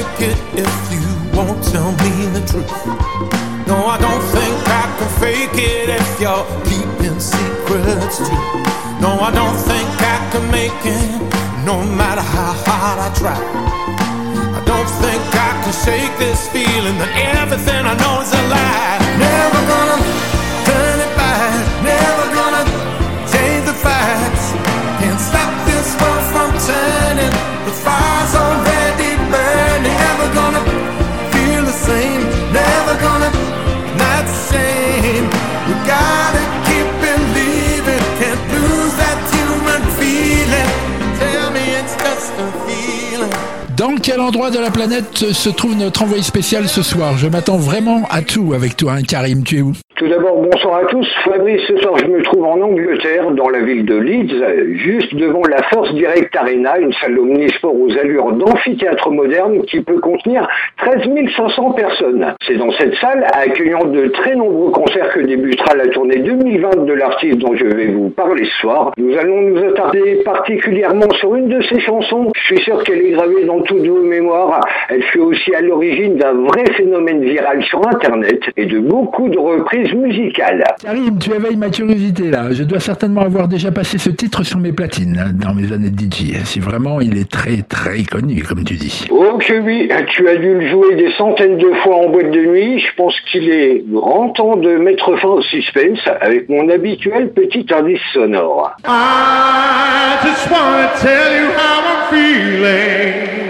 It 0.00 0.38
if 0.56 0.92
you 0.92 1.04
won't 1.36 1.62
tell 1.62 1.92
me 1.92 2.26
the 2.32 2.40
truth. 2.48 2.72
No, 3.68 3.76
I 3.84 3.98
don't 4.00 4.24
think 4.32 4.56
I 4.66 4.88
can 4.96 5.08
fake 5.20 5.52
it 5.52 5.90
if 5.90 6.20
you're 6.20 6.46
keeping 6.64 7.20
secrets 7.20 8.16
too. 8.16 8.32
No, 8.98 9.20
I 9.20 9.30
don't 9.30 9.56
think 9.68 9.88
I 10.00 10.16
can 10.32 10.50
make 10.50 10.72
it, 10.84 11.20
no 11.66 11.84
matter 11.84 12.22
how 12.22 12.52
hard 12.64 12.98
I 12.98 13.12
try. 13.14 13.36
I 14.56 14.64
don't 14.64 14.88
think 15.04 15.20
I 15.36 15.52
can 15.62 15.74
shake 15.84 16.18
this 16.18 16.48
feeling 16.48 16.96
that 16.96 17.12
everything 17.36 17.84
I 17.84 17.94
know 18.00 18.22
is 18.24 18.32
a 18.32 18.42
lie. 18.48 18.98
Never 19.20 19.60
gonna 19.68 20.29
quel 44.02 44.20
endroit 44.20 44.50
de 44.50 44.58
la 44.58 44.70
planète 44.70 45.14
se 45.14 45.50
trouve 45.50 45.76
notre 45.76 46.02
envoyé 46.02 46.22
spécial 46.22 46.68
ce 46.68 46.82
soir 46.82 47.16
Je 47.18 47.26
m'attends 47.26 47.58
vraiment 47.58 48.02
à 48.10 48.22
tout 48.22 48.52
avec 48.54 48.76
toi, 48.76 48.92
hein, 48.92 49.02
Karim. 49.02 49.44
Tu 49.44 49.58
es 49.58 49.62
où? 49.62 49.72
Tout 49.96 50.08
d'abord, 50.08 50.40
bonsoir 50.40 50.76
à 50.76 50.84
tous. 50.86 51.06
Fabrice, 51.26 51.60
ce 51.68 51.76
soir, 51.76 51.98
je 51.98 52.06
me 52.06 52.22
trouve 52.22 52.44
en 52.44 52.58
Angleterre, 52.58 53.32
dans 53.32 53.50
la 53.50 53.60
ville 53.60 53.84
de 53.84 53.96
Leeds, 53.96 54.32
juste 54.76 55.14
devant 55.14 55.42
la 55.42 55.62
First 55.64 55.92
Direct 55.92 56.34
Arena, 56.34 56.78
une 56.78 56.92
salle 56.94 57.18
omnisport 57.18 57.78
aux 57.78 57.92
allures 57.98 58.32
d'amphithéâtre 58.32 59.10
moderne 59.10 59.60
qui 59.66 59.80
peut 59.82 60.00
contenir 60.00 60.48
13 60.78 61.02
500 61.36 61.72
personnes. 61.72 62.34
C'est 62.46 62.56
dans 62.56 62.72
cette 62.72 62.94
salle, 62.94 63.26
accueillant 63.30 63.84
de 63.84 64.08
très 64.08 64.34
nombreux 64.36 64.70
concerts, 64.70 65.10
que 65.12 65.20
débutera 65.20 65.74
la 65.74 65.88
tournée 65.88 66.20
2020 66.20 66.86
de 66.86 66.92
l'artiste 66.94 67.36
dont 67.36 67.54
je 67.54 67.66
vais 67.66 67.88
vous 67.88 68.08
parler 68.08 68.46
ce 68.46 68.60
soir. 68.62 68.92
Nous 68.96 69.14
allons 69.18 69.42
nous 69.42 69.62
attarder 69.64 70.22
particulièrement 70.24 71.10
sur 71.18 71.34
une 71.34 71.48
de 71.48 71.60
ses 71.64 71.80
chansons. 71.80 72.28
Je 72.34 72.54
suis 72.54 72.64
sûr 72.64 72.82
qu'elle 72.84 73.04
est 73.04 73.10
gravée 73.10 73.44
dans 73.44 73.60
tous 73.60 73.80
de 73.80 73.89
vos 73.90 74.02
mémoires, 74.02 74.60
elle 74.88 75.02
fut 75.02 75.20
aussi 75.20 75.54
à 75.54 75.60
l'origine 75.60 76.16
d'un 76.16 76.32
vrai 76.32 76.64
phénomène 76.76 77.22
viral 77.22 77.62
sur 77.64 77.86
Internet 77.86 78.40
et 78.56 78.66
de 78.66 78.78
beaucoup 78.78 79.28
de 79.28 79.38
reprises 79.38 79.92
musicales. 79.92 80.64
Karim, 80.82 81.18
tu 81.18 81.32
éveilles 81.32 81.56
ma 81.56 81.70
curiosité 81.70 82.30
là. 82.30 82.52
Je 82.52 82.62
dois 82.64 82.80
certainement 82.80 83.22
avoir 83.22 83.48
déjà 83.48 83.70
passé 83.70 83.98
ce 83.98 84.10
titre 84.10 84.44
sur 84.44 84.58
mes 84.58 84.72
platines 84.72 85.18
hein, 85.18 85.32
dans 85.34 85.54
mes 85.54 85.72
années 85.72 85.90
de 85.90 86.00
DJ. 86.00 86.42
Si 86.44 86.60
vraiment 86.60 87.00
il 87.00 87.18
est 87.18 87.30
très 87.30 87.62
très 87.62 88.02
connu, 88.04 88.42
comme 88.42 88.64
tu 88.64 88.74
dis. 88.74 89.06
Oh 89.10 89.38
que 89.38 89.60
oui, 89.60 89.88
tu 90.08 90.28
as 90.28 90.36
dû 90.36 90.54
le 90.54 90.68
jouer 90.68 90.94
des 90.94 91.12
centaines 91.12 91.58
de 91.58 91.72
fois 91.82 91.96
en 91.96 92.08
boîte 92.10 92.30
de 92.30 92.40
nuit. 92.40 92.78
Je 92.78 92.94
pense 92.96 93.14
qu'il 93.30 93.50
est 93.50 93.82
grand 93.88 94.30
temps 94.30 94.56
de 94.56 94.76
mettre 94.76 95.16
fin 95.16 95.28
au 95.28 95.42
suspense 95.42 96.00
avec 96.20 96.48
mon 96.48 96.68
habituel 96.68 97.32
petit 97.32 97.66
indice 97.72 98.00
sonore. 98.12 98.72
I 98.84 100.18
just 100.24 100.50
wanna 100.50 100.90
tell 101.00 101.32
you 101.40 101.50
how 101.52 101.80
I'm 101.82 102.10
feeling. 102.10 103.49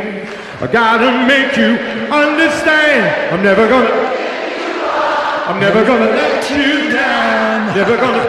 I 0.62 0.66
gotta 0.66 1.26
make 1.26 1.56
you 1.56 1.72
understand. 2.12 3.32
I'm 3.32 3.42
never 3.42 3.66
gonna. 3.66 3.88
I'm 5.48 5.58
never 5.58 5.82
gonna 5.86 6.04
let 6.04 6.50
you 6.50 6.92
down. 6.92 7.74
Never 7.74 7.96
gonna 7.96 8.28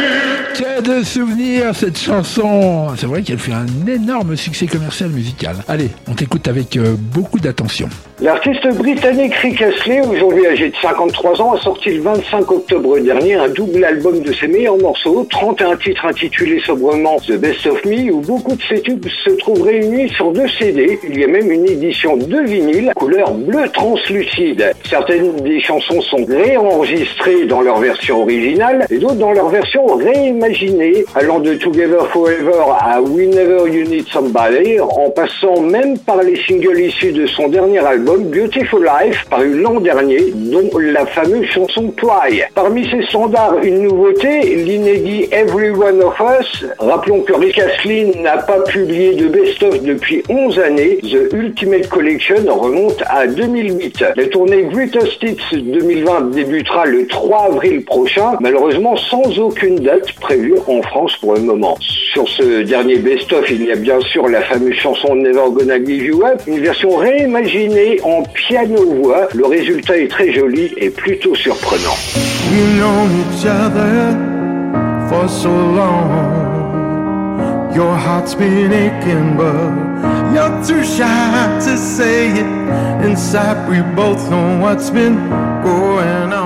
you. 0.00 0.54
Que 0.54 0.75
de 0.86 1.02
souvenirs 1.02 1.74
cette 1.74 1.98
chanson 1.98 2.94
C'est 2.96 3.06
vrai 3.06 3.22
qu'elle 3.22 3.38
fait 3.38 3.52
un 3.52 3.66
énorme 3.88 4.36
succès 4.36 4.66
commercial 4.66 5.10
musical. 5.10 5.56
Allez, 5.66 5.90
on 6.08 6.14
t'écoute 6.14 6.46
avec 6.46 6.76
euh, 6.76 6.94
beaucoup 6.98 7.40
d'attention. 7.40 7.88
L'artiste 8.20 8.66
britannique 8.68 9.34
Rick 9.34 9.60
Astley, 9.60 10.00
aujourd'hui 10.00 10.46
âgé 10.46 10.70
de 10.70 10.76
53 10.80 11.42
ans, 11.42 11.52
a 11.52 11.60
sorti 11.60 11.90
le 11.90 12.00
25 12.00 12.50
octobre 12.50 12.98
dernier 12.98 13.34
un 13.34 13.48
double 13.48 13.84
album 13.84 14.22
de 14.22 14.32
ses 14.32 14.48
meilleurs 14.48 14.78
morceaux, 14.78 15.26
31 15.28 15.76
titres 15.76 16.06
intitulés 16.06 16.60
sobrement 16.60 17.16
The 17.26 17.32
Best 17.32 17.66
of 17.66 17.84
Me, 17.84 18.10
où 18.10 18.20
beaucoup 18.20 18.56
de 18.56 18.62
ces 18.62 18.80
tubes 18.80 19.04
se 19.24 19.30
trouvent 19.32 19.62
réunis 19.62 20.08
sur 20.10 20.32
deux 20.32 20.48
CD. 20.58 20.98
Il 21.06 21.18
y 21.18 21.24
a 21.24 21.26
même 21.26 21.50
une 21.50 21.66
édition 21.66 22.16
de 22.16 22.40
vinyle, 22.40 22.92
couleur 22.96 23.34
bleu 23.34 23.68
translucide. 23.72 24.72
Certaines 24.88 25.36
des 25.36 25.60
chansons 25.60 26.00
sont 26.00 26.24
réenregistrées 26.24 27.44
dans 27.44 27.60
leur 27.60 27.80
version 27.80 28.22
originale 28.22 28.86
et 28.88 28.96
d'autres 28.96 29.16
dans 29.16 29.32
leur 29.32 29.50
version 29.50 29.84
réimaginée, 29.94 30.75
allant 31.14 31.40
de 31.40 31.54
Together 31.54 32.06
Forever 32.12 32.74
à 32.78 33.00
Whenever 33.00 33.70
You 33.70 33.88
Need 33.88 34.06
Somebody, 34.08 34.78
en 34.80 35.10
passant 35.10 35.60
même 35.60 35.98
par 35.98 36.22
les 36.22 36.36
singles 36.46 36.80
issus 36.80 37.12
de 37.12 37.26
son 37.26 37.48
dernier 37.48 37.78
album 37.78 38.24
Beautiful 38.24 38.84
Life, 38.84 39.24
paru 39.30 39.58
l'an 39.60 39.80
dernier, 39.80 40.32
dont 40.34 40.68
la 40.78 41.06
fameuse 41.06 41.46
chanson 41.46 41.92
Try. 41.96 42.42
Parmi 42.54 42.86
ces 42.90 43.02
standards, 43.06 43.56
une 43.62 43.82
nouveauté, 43.82 44.56
l'inédit 44.56 45.28
Every 45.32 45.70
One 45.70 46.02
of 46.02 46.14
Us. 46.20 46.66
Rappelons 46.78 47.22
que 47.22 47.32
Rick 47.32 47.58
Astley 47.58 48.12
n'a 48.20 48.38
pas 48.38 48.60
publié 48.60 49.14
de 49.14 49.28
best-of 49.28 49.82
depuis 49.82 50.22
11 50.28 50.58
années. 50.58 50.98
The 51.02 51.32
Ultimate 51.32 51.88
Collection 51.88 52.44
remonte 52.48 53.02
à 53.06 53.26
2008. 53.26 54.04
La 54.16 54.26
tournée 54.26 54.64
Greatest 54.64 55.22
Hits 55.22 55.38
2020 55.52 56.32
débutera 56.32 56.84
le 56.84 57.06
3 57.06 57.44
avril 57.52 57.84
prochain, 57.84 58.36
malheureusement 58.40 58.96
sans 58.96 59.38
aucune 59.38 59.76
date 59.76 60.12
prévue 60.20 60.55
en 60.66 60.82
France 60.82 61.16
pour 61.16 61.34
le 61.34 61.40
moment. 61.40 61.76
Sur 61.80 62.28
ce 62.28 62.62
dernier 62.62 62.98
best-of, 62.98 63.50
il 63.50 63.64
y 63.64 63.72
a 63.72 63.76
bien 63.76 64.00
sûr 64.00 64.28
la 64.28 64.42
fameuse 64.42 64.74
chanson 64.74 65.14
Never 65.14 65.50
Gonna 65.52 65.82
Give 65.84 66.04
You 66.04 66.22
Up, 66.24 66.40
une 66.46 66.60
version 66.60 66.96
réimaginée 66.96 68.00
en 68.02 68.22
piano-voix. 68.22 69.28
Le 69.34 69.46
résultat 69.46 69.98
est 69.98 70.08
très 70.08 70.32
joli 70.32 70.72
et 70.76 70.90
plutôt 70.90 71.34
surprenant. 71.34 71.96
Each 72.48 73.44
other 73.44 74.16
for 75.08 75.28
so 75.28 75.48
long. 75.48 76.36
Your 77.74 77.94
heart's 77.94 78.34
been 78.34 78.72
aching, 78.72 79.36
but 79.36 79.70
you're 80.32 80.64
too 80.64 80.82
shy 80.82 81.58
to 81.60 81.76
say 81.76 82.30
it. 82.30 82.46
Inside, 83.04 83.68
we 83.68 83.82
both 83.94 84.30
know 84.30 84.58
what's 84.60 84.88
been 84.90 85.16
going 85.62 86.32
on. 86.32 86.45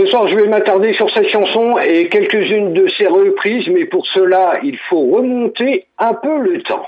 Ce 0.00 0.06
soir, 0.06 0.28
je 0.28 0.34
vais 0.34 0.48
m'attarder 0.48 0.94
sur 0.94 1.10
cette 1.10 1.28
chanson 1.28 1.76
et 1.78 2.08
quelques-unes 2.08 2.72
de 2.72 2.88
ses 2.96 3.06
reprises, 3.06 3.68
mais 3.68 3.84
pour 3.84 4.06
cela, 4.06 4.58
il 4.64 4.78
faut 4.88 5.10
remonter 5.10 5.84
un 5.98 6.14
peu 6.14 6.38
le 6.38 6.62
temps. 6.62 6.86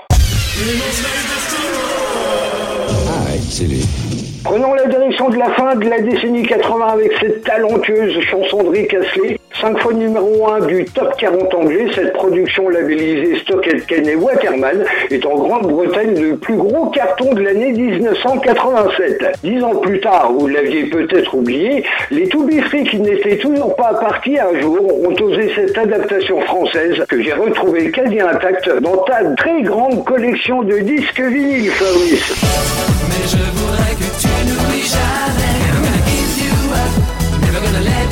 Prenons 4.43 4.73
la 4.73 4.87
direction 4.87 5.29
de 5.29 5.37
la 5.37 5.49
fin 5.51 5.75
de 5.75 5.87
la 5.87 6.01
décennie 6.01 6.43
80 6.43 6.85
avec 6.85 7.11
cette 7.19 7.43
talentueuse 7.43 8.19
chanson 8.25 8.63
de 8.63 8.69
Rick 8.69 8.93
Astley. 8.93 9.39
Cinq 9.61 9.79
fois 9.79 9.93
numéro 9.93 10.49
1 10.49 10.65
du 10.65 10.83
top 10.85 11.15
40 11.17 11.53
anglais, 11.53 11.85
cette 11.95 12.11
production 12.11 12.67
labellisée 12.67 13.39
Stock 13.39 13.65
Aitken 13.65 14.05
et 14.05 14.15
Waterman 14.15 14.83
est 15.09 15.25
en 15.25 15.35
Grande-Bretagne 15.35 16.19
le 16.19 16.35
plus 16.35 16.57
gros 16.57 16.87
carton 16.87 17.33
de 17.33 17.41
l'année 17.41 17.71
1987. 17.71 19.39
Dix 19.43 19.63
ans 19.63 19.75
plus 19.75 20.01
tard, 20.01 20.33
vous 20.33 20.47
l'aviez 20.47 20.87
peut-être 20.87 21.35
oublié, 21.35 21.85
les 22.11 22.27
To 22.27 22.43
Be 22.43 22.59
Free 22.67 22.83
qui 22.83 22.99
n'étaient 22.99 23.37
toujours 23.37 23.75
pas 23.77 23.93
partis 23.93 24.37
un 24.37 24.59
jour 24.59 24.77
ont 25.07 25.23
osé 25.23 25.53
cette 25.55 25.77
adaptation 25.77 26.41
française 26.41 27.01
que 27.07 27.21
j'ai 27.21 27.33
retrouvée 27.33 27.91
quasi 27.91 28.19
intacte 28.19 28.69
dans 28.81 28.97
ta 29.03 29.23
très 29.37 29.61
grande 29.61 30.03
collection 30.03 30.63
de 30.63 30.79
disques 30.79 31.21
vinyles, 31.21 31.71
Fabrice. 31.71 33.62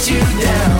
You 0.10 0.20
down. 0.41 0.71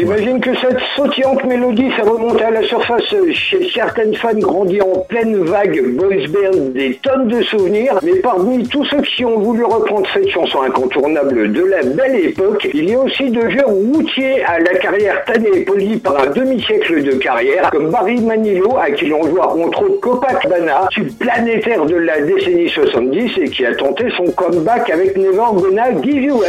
J'imagine 0.00 0.40
que 0.40 0.56
cette 0.56 0.78
sautillante 0.96 1.44
mélodie, 1.44 1.90
ça 1.94 2.04
remonte 2.04 2.40
à 2.40 2.50
la 2.50 2.62
surface 2.62 3.14
chez 3.34 3.70
certaines 3.74 4.14
fans 4.14 4.32
grandis 4.32 4.80
en 4.80 5.00
pleine 5.00 5.44
vague 5.44 5.94
boys 5.94 6.26
band, 6.30 6.70
des 6.74 6.98
tonnes 7.02 7.28
de 7.28 7.42
souvenirs. 7.42 7.98
Mais 8.02 8.14
parmi 8.20 8.66
tous 8.66 8.82
ceux 8.86 9.02
qui 9.02 9.26
ont 9.26 9.38
voulu 9.40 9.62
reprendre 9.62 10.06
cette 10.14 10.30
chanson 10.30 10.62
incontournable 10.62 11.52
de 11.52 11.64
la 11.64 11.82
belle 11.82 12.16
époque, 12.16 12.66
il 12.72 12.88
y 12.88 12.94
a 12.94 12.98
aussi 12.98 13.30
de 13.30 13.46
vieux 13.46 13.66
routiers 13.66 14.42
à 14.44 14.58
la 14.58 14.74
carrière 14.78 15.22
tannée 15.26 15.50
et 15.54 15.64
polie 15.66 15.98
par 15.98 16.18
un 16.18 16.30
demi-siècle 16.30 17.02
de 17.02 17.12
carrière, 17.16 17.68
comme 17.70 17.90
Barry 17.90 18.22
Manilow, 18.22 18.78
à 18.78 18.90
qui 18.92 19.04
l'on 19.04 19.26
doit 19.26 19.52
entre 19.52 19.82
autres 19.82 20.00
Copacabana, 20.00 20.88
tube 20.92 21.12
planétaire 21.18 21.84
de 21.84 21.96
la 21.96 22.22
décennie 22.22 22.70
70 22.70 23.32
et 23.36 23.50
qui 23.50 23.66
a 23.66 23.74
tenté 23.74 24.06
son 24.16 24.32
comeback 24.32 24.88
avec 24.88 25.14
Never 25.18 25.52
Gonna 25.52 26.00
Give 26.02 26.22
You 26.22 26.42
Up. 26.42 26.46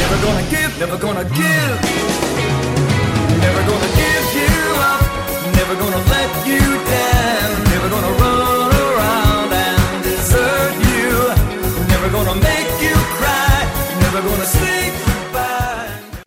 Never 0.00 0.16
gonna 0.22 0.42
give, 0.48 0.80
never 0.80 0.96
gonna 0.96 1.24
give. 1.34 2.13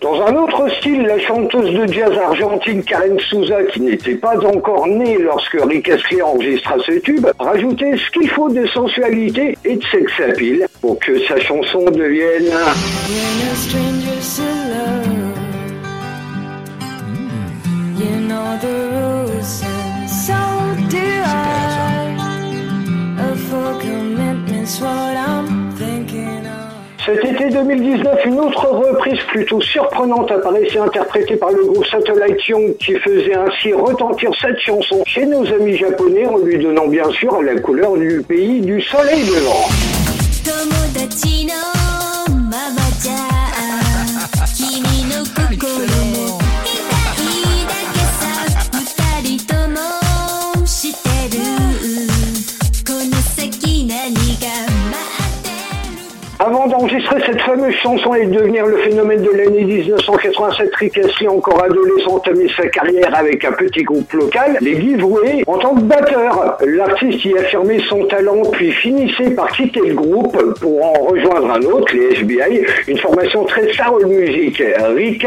Dans 0.08 0.26
un 0.26 0.36
autre 0.38 0.70
style, 0.78 1.02
la 1.02 1.20
chanteuse 1.20 1.70
de 1.70 1.86
jazz 1.92 2.18
argentine 2.18 2.82
Karen 2.82 3.20
Souza, 3.20 3.62
qui 3.66 3.82
n'était 3.82 4.16
pas 4.16 4.38
encore 4.38 4.88
née 4.88 5.18
lorsque 5.18 5.58
Rick 5.62 5.90
Astley 5.90 6.22
enregistra 6.22 6.76
ce 6.80 6.94
tube, 7.00 7.28
rajoutait 7.38 7.98
ce 7.98 8.10
qu'il 8.12 8.30
faut 8.30 8.48
de 8.48 8.66
sensualité 8.68 9.58
et 9.66 9.76
de 9.76 9.84
sex 9.92 10.10
appeal 10.26 10.66
pour 10.80 10.98
que 11.00 11.20
sa 11.26 11.38
chanson 11.42 11.84
devienne 11.92 12.54
Cet 27.08 27.24
été 27.24 27.50
2019, 27.50 28.26
une 28.26 28.40
autre 28.42 28.68
reprise 28.68 29.20
plutôt 29.30 29.62
surprenante 29.62 30.30
apparaissait 30.30 30.80
interprétée 30.80 31.38
par 31.38 31.52
le 31.52 31.64
groupe 31.64 31.86
Satellite 31.86 32.46
Young 32.50 32.76
qui 32.80 32.96
faisait 32.96 33.34
ainsi 33.34 33.72
retentir 33.72 34.30
cette 34.42 34.60
chanson 34.60 35.02
chez 35.06 35.26
nos 35.26 35.46
amis 35.48 35.78
japonais 35.78 36.26
en 36.26 36.38
lui 36.40 36.58
donnant 36.58 36.88
bien 36.88 37.10
sûr 37.12 37.42
la 37.42 37.56
couleur 37.62 37.96
du 37.96 38.22
pays 38.28 38.60
du 38.60 38.82
soleil 38.82 39.22
levant. 39.22 39.70
Avant 56.40 56.68
d'enregistrer 56.68 57.20
cette 57.26 57.42
fameuse 57.42 57.74
chanson 57.78 58.14
et 58.14 58.28
de 58.28 58.32
devenir 58.32 58.68
le 58.68 58.78
phénomène 58.78 59.24
de 59.24 59.32
l'année 59.32 59.64
1987, 59.64 60.76
Rick 60.76 61.00
encore 61.28 61.64
adolescent, 61.64 62.18
entamé 62.18 62.48
sa 62.56 62.68
carrière 62.68 63.12
avec 63.16 63.44
un 63.44 63.54
petit 63.54 63.82
groupe 63.82 64.12
local, 64.14 64.56
les 64.62 64.80
Giveaway, 64.80 65.44
en 65.48 65.58
tant 65.58 65.74
que 65.74 65.82
batteur. 65.82 66.60
L'artiste 66.64 67.26
y 67.26 67.36
affirmait 67.36 67.80
son 67.90 68.06
talent, 68.06 68.44
puis 68.52 68.72
finissait 68.72 69.32
par 69.32 69.52
quitter 69.52 69.80
le 69.80 69.96
groupe 69.96 70.38
pour 70.62 70.86
en 70.86 71.06
rejoindre 71.06 71.52
un 71.52 71.62
autre, 71.64 71.92
les 71.96 72.16
FBI, 72.16 72.64
une 72.88 73.00
formation 73.00 73.44
très 73.46 73.74
soul 73.74 74.06
music. 74.06 74.62
Rick 74.96 75.26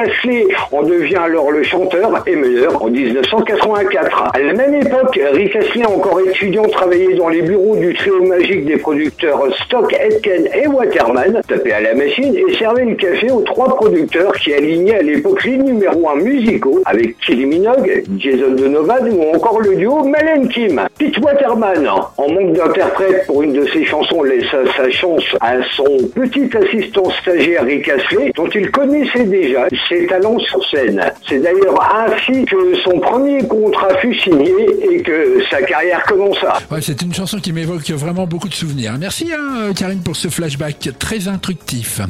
en 0.71 0.83
devient 0.85 1.17
alors 1.17 1.51
le 1.51 1.65
chanteur 1.65 2.23
et 2.25 2.37
meneur 2.37 2.81
en 2.81 2.89
1984. 2.89 4.31
À 4.33 4.39
la 4.39 4.53
même 4.53 4.75
époque, 4.77 5.19
Rick 5.33 5.57
encore 5.85 6.21
étudiant, 6.21 6.69
travaillait 6.69 7.15
dans 7.15 7.29
les 7.29 7.43
bureaux 7.43 7.75
du 7.77 7.95
trio 7.95 8.23
magique 8.23 8.65
des 8.65 8.77
producteurs 8.77 9.43
Stock, 9.65 9.93
Aitken 9.93 10.49
et 10.55 10.69
Waterman, 11.01 11.41
tapait 11.49 11.73
à 11.73 11.81
la 11.81 11.95
machine 11.95 12.35
et 12.37 12.55
servait 12.57 12.85
le 12.85 12.95
café 12.95 13.31
aux 13.31 13.41
trois 13.43 13.77
producteurs 13.77 14.33
qui 14.35 14.53
alignaient 14.53 14.97
à 14.97 15.03
l'époque 15.03 15.45
les 15.45 15.57
numéros 15.57 16.11
1 16.11 16.17
musicaux 16.17 16.83
avec 16.85 17.19
Kylie 17.21 17.47
Minogue, 17.47 18.05
Jason 18.19 18.53
Donovan 18.53 19.09
ou 19.11 19.35
encore 19.35 19.61
le 19.61 19.77
duo 19.77 20.05
Malen 20.05 20.49
Kim. 20.49 20.81
Pete 20.99 21.19
Waterman, 21.19 21.89
en 21.89 22.29
manque 22.33 22.53
d'interprète 22.53 23.27
pour 23.27 23.43
une 23.43 23.53
de 23.53 23.67
ses 23.69 23.85
chansons, 23.85 24.23
laissa 24.23 24.59
sa 24.77 24.91
chance 24.91 25.25
à 25.41 25.55
son 25.75 25.85
petit 26.15 26.51
assistant 26.57 27.09
stagiaire 27.23 27.65
Rick 27.65 27.89
Astley, 27.89 28.33
dont 28.37 28.49
il 28.49 28.71
connaissait 28.71 29.25
déjà 29.25 29.67
ses 29.89 30.07
talents 30.07 30.39
sur 30.39 30.63
scène. 30.69 31.03
C'est 31.29 31.39
d'ailleurs 31.39 31.81
ainsi 31.95 32.45
que 32.45 32.77
son 32.85 32.99
premier 33.01 33.47
contrat 33.47 33.97
fut 33.99 34.15
signé 34.21 34.53
et 34.91 35.03
que 35.03 35.43
sa 35.51 35.63
carrière 35.63 36.03
commença. 36.05 36.59
C'est 36.81 37.01
une 37.03 37.15
chanson 37.15 37.39
qui 37.39 37.53
m'évoque 37.53 37.89
vraiment 37.91 38.27
beaucoup 38.27 38.49
de 38.49 38.55
souvenirs. 38.55 38.95
Merci 38.99 39.31
hein, 39.33 39.73
Karine 39.75 40.01
pour 40.03 40.17
ce 40.17 40.29
flashback 40.29 40.90
très 40.99 41.29
instructif. 41.29 42.01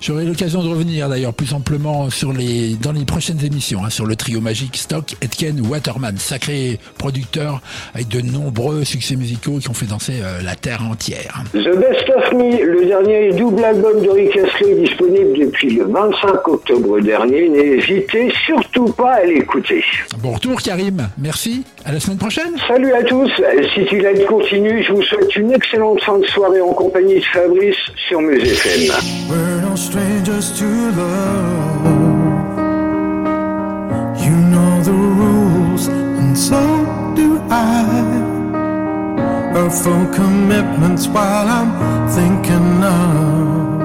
J'aurai 0.00 0.24
l'occasion 0.24 0.62
de 0.62 0.68
revenir 0.68 1.08
d'ailleurs 1.08 1.34
plus 1.34 1.52
amplement 1.52 2.10
sur 2.10 2.32
les, 2.32 2.74
dans 2.74 2.92
les 2.92 3.04
prochaines 3.04 3.44
émissions 3.44 3.84
hein, 3.84 3.90
sur 3.90 4.06
le 4.06 4.16
trio 4.16 4.40
magique 4.40 4.76
Stock, 4.76 5.14
Etken, 5.20 5.60
Waterman, 5.66 6.16
sacré 6.18 6.78
producteur 6.98 7.60
avec 7.94 8.08
de 8.08 8.20
nombreux 8.20 8.84
succès 8.84 9.16
musicaux 9.16 9.58
qui 9.58 9.68
ont 9.68 9.74
fait 9.74 9.86
danser 9.86 10.20
euh, 10.22 10.42
la 10.42 10.54
terre 10.54 10.82
entière. 10.82 11.44
The 11.52 11.76
Best 11.76 12.10
of 12.16 12.32
Me, 12.32 12.64
le 12.64 12.86
dernier 12.86 13.32
double 13.32 13.64
album 13.64 14.02
de 14.02 14.08
Rick 14.08 14.36
Astley 14.36 14.74
disponible 14.74 15.38
depuis 15.38 15.70
le 15.76 15.84
25 15.84 16.48
octobre 16.48 17.00
dernier. 17.00 17.48
N'hésitez 17.48 18.32
surtout 18.46 18.86
pas 18.86 19.14
à 19.14 19.24
l'écouter. 19.24 19.84
Bon 20.18 20.32
retour 20.32 20.60
Karim, 20.62 21.08
merci, 21.18 21.64
à 21.84 21.92
la 21.92 22.00
semaine 22.00 22.18
prochaine. 22.18 22.54
Salut 22.66 22.92
à 22.92 23.02
tous, 23.02 23.30
City 23.74 24.00
Light 24.00 24.24
continue, 24.26 24.82
je 24.82 24.92
vous 24.92 25.02
souhaite 25.02 25.36
une 25.36 25.52
excellente 25.52 26.02
fin 26.02 26.18
de 26.18 26.26
soirée 26.26 26.60
en 26.60 26.72
compagnie 26.72 27.16
de 27.16 27.24
Fabrice 27.24 27.76
sur 28.08 28.20
We're 28.24 29.60
no 29.60 29.74
strangers 29.74 30.56
to 30.58 30.66
love. 30.92 31.84
You 34.24 34.36
know 34.52 34.82
the 34.82 34.92
rules, 34.92 35.88
and 35.88 36.38
so 36.38 36.60
do 37.16 37.40
I. 37.50 37.82
A 39.56 39.68
full 39.70 40.06
commitment's 40.14 41.08
while 41.08 41.48
I'm 41.48 41.72
thinking 42.10 42.82
of. 42.84 43.82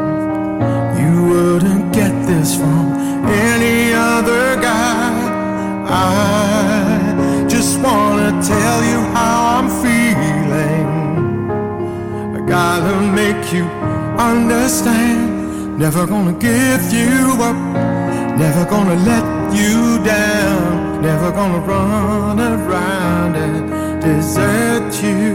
You 1.01 1.13
wouldn't 1.29 1.91
get 1.91 2.13
this 2.27 2.55
from 2.55 2.93
any 3.25 3.93
other 3.93 4.55
guy. 4.61 5.13
I 5.89 7.45
just 7.49 7.79
wanna 7.79 8.31
tell 8.43 8.79
you 8.91 8.99
how 9.17 9.37
I'm 9.57 9.69
feeling. 9.81 10.87
I 12.35 12.39
gotta 12.47 13.01
make 13.01 13.51
you 13.51 13.65
understand. 14.19 15.77
Never 15.77 16.07
gonna 16.07 16.33
give 16.33 16.91
you 16.91 17.33
up. 17.41 17.55
Never 18.37 18.65
gonna 18.65 18.95
let 18.95 19.53
you 19.53 20.03
down. 20.03 21.01
Never 21.01 21.31
gonna 21.31 21.59
run 21.59 22.39
around 22.39 23.35
and 23.35 24.01
desert 24.01 24.91
you. 25.03 25.33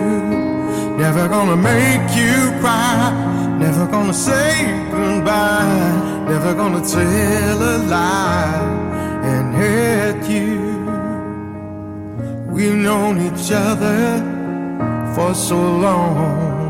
Never 0.99 1.29
gonna 1.29 1.57
make 1.57 2.15
you 2.17 2.51
cry. 2.61 3.13
Never 3.59 3.87
gonna 3.87 4.15
say 4.15 4.53
goodbye. 4.91 6.25
Never 6.29 6.55
gonna 6.55 6.83
tell 6.85 7.59
a 7.75 7.77
lie 7.95 8.83
and 9.25 9.55
hurt 9.55 10.29
you. 10.29 10.73
We've 12.53 12.75
known 12.75 13.21
each 13.29 13.51
other 13.51 14.21
for 15.15 15.35
so 15.35 15.57
long. 15.57 16.62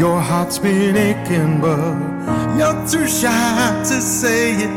Your 0.00 0.18
heart's 0.18 0.58
been 0.58 0.96
aching, 0.96 1.60
but 1.60 1.76
you're 2.56 2.88
too 2.88 3.06
shy 3.06 3.82
to 3.84 4.00
say 4.00 4.54
it. 4.54 4.70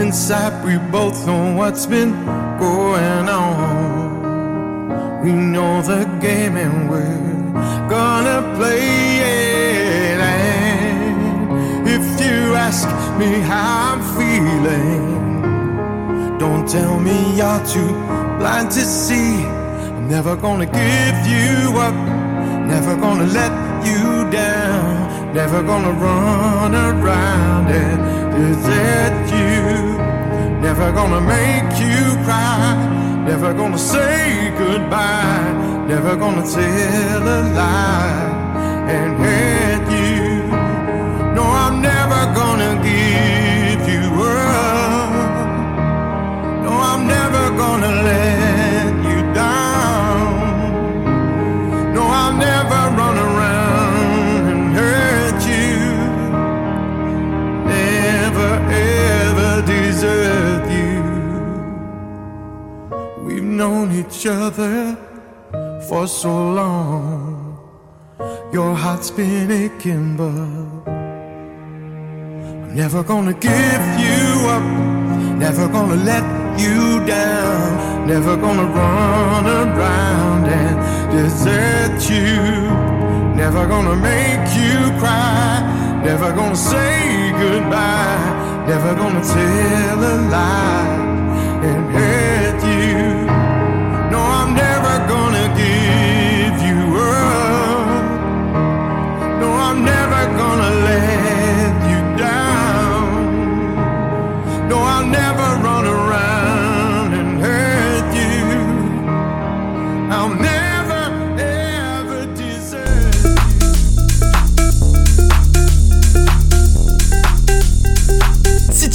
Inside, 0.00 0.64
we 0.64 0.78
both 0.90 1.26
know 1.26 1.54
what's 1.54 1.84
been 1.84 2.12
going 2.58 3.28
on. 3.28 5.20
We 5.22 5.32
know 5.32 5.82
the 5.82 6.06
game, 6.22 6.56
and 6.56 6.88
we're 6.88 7.52
gonna 7.86 8.40
play 8.56 9.18
it. 9.18 10.18
And 10.18 11.86
if 11.86 12.18
you 12.18 12.54
ask 12.54 12.88
me 13.18 13.40
how 13.40 13.92
I'm 13.92 14.00
feeling, 14.16 15.20
don't 16.38 16.66
tell 16.66 16.98
me 16.98 17.36
you're 17.36 17.62
too 17.66 17.92
blind 18.38 18.70
to 18.70 18.80
see. 18.80 19.44
I'm 19.44 20.08
never 20.08 20.34
gonna 20.34 20.64
give 20.64 21.26
you 21.34 21.78
up, 21.78 21.94
never 22.66 22.96
gonna 22.96 23.26
let 23.26 23.52
you 23.84 24.30
down, 24.30 25.34
never 25.34 25.62
gonna 25.62 25.92
run 25.92 26.74
around 26.74 27.68
and 27.68 27.98
desert 28.32 29.16
you, 29.38 29.62
never 30.60 30.92
gonna 30.92 31.20
make 31.20 31.70
you 31.80 32.00
cry, 32.24 33.24
never 33.26 33.52
gonna 33.52 33.78
say 33.78 34.52
goodbye, 34.58 35.84
never 35.86 36.16
gonna 36.16 36.44
tell 36.46 37.22
a 37.22 37.40
lie 37.58 38.32
and 38.96 39.10
hurt 39.24 39.86
you. 39.90 40.46
No, 41.34 41.44
I'm 41.44 41.80
never 41.80 42.20
gonna 42.34 42.82
give 42.82 43.41
known 63.62 63.88
each 64.02 64.26
other 64.26 64.96
for 65.88 66.04
so 66.08 66.32
long. 66.60 67.56
Your 68.52 68.74
heart's 68.74 69.10
been 69.18 69.50
aching, 69.62 70.16
but 70.20 70.34
I'm 70.92 72.74
never 72.82 73.00
gonna 73.12 73.36
give 73.52 73.84
you 74.04 74.22
up. 74.56 74.66
Never 75.44 75.64
gonna 75.76 75.98
let 76.12 76.26
you 76.62 76.80
down. 77.14 78.06
Never 78.12 78.34
gonna 78.44 78.66
run 78.80 79.44
around 79.64 80.44
and 80.60 80.74
desert 81.14 82.00
you. 82.14 82.34
Never 83.42 83.62
gonna 83.72 83.96
make 84.10 84.46
you 84.60 84.78
cry. 85.00 85.50
Never 86.08 86.28
gonna 86.38 86.62
say 86.72 86.96
goodbye. 87.42 88.26
Never 88.72 88.92
gonna 89.00 89.22
tell 89.36 89.98
a 90.12 90.16
lie 90.34 90.92
and 91.68 91.82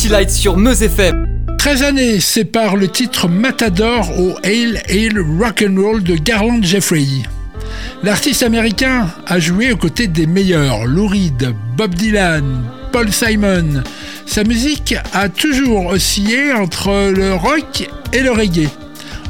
City 0.08 0.34
sur 0.34 0.55
13 1.58 1.84
années 1.84 2.22
séparent 2.22 2.78
le 2.78 2.88
titre 2.88 3.28
Matador 3.28 4.10
au 4.18 4.36
Hail 4.41 4.82
Hail 4.88 5.12
Rock'n'Roll 5.38 6.01
de 6.01 6.16
Garland 6.16 6.64
Jeffrey. 6.64 7.05
L'artiste 8.03 8.43
américain 8.43 9.10
a 9.26 9.39
joué 9.39 9.74
aux 9.74 9.78
côtés 9.78 10.08
des 10.08 10.26
meilleurs, 10.26 10.86
Lou 10.86 11.08
Reed, 11.08 11.53
Bob 11.76 11.93
Dylan, 11.93 12.64
Paul 12.93 13.12
Simon. 13.12 13.84
Sa 14.26 14.45
musique 14.45 14.95
a 15.14 15.28
toujours 15.28 15.88
oscillé 15.88 16.53
entre 16.53 17.12
le 17.14 17.34
rock 17.34 17.89
et 18.14 18.22
le 18.22 18.32
reggae. 18.32 18.70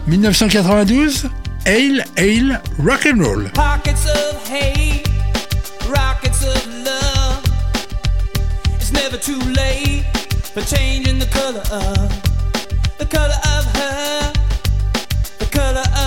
1992, 0.05 1.28
Hail 1.65 2.03
Hail 2.17 2.59
Rock'n'Roll. 2.78 3.51
too 9.19 9.39
late 9.55 9.96
for 10.58 10.76
changing 10.76 11.20
the 11.20 11.26
color 11.28 11.62
of 11.72 12.97
the 12.97 13.05
color 13.05 13.39
of 13.55 13.66
her, 13.76 14.34
the 15.38 15.45
color 15.51 15.84
of. 15.95 16.07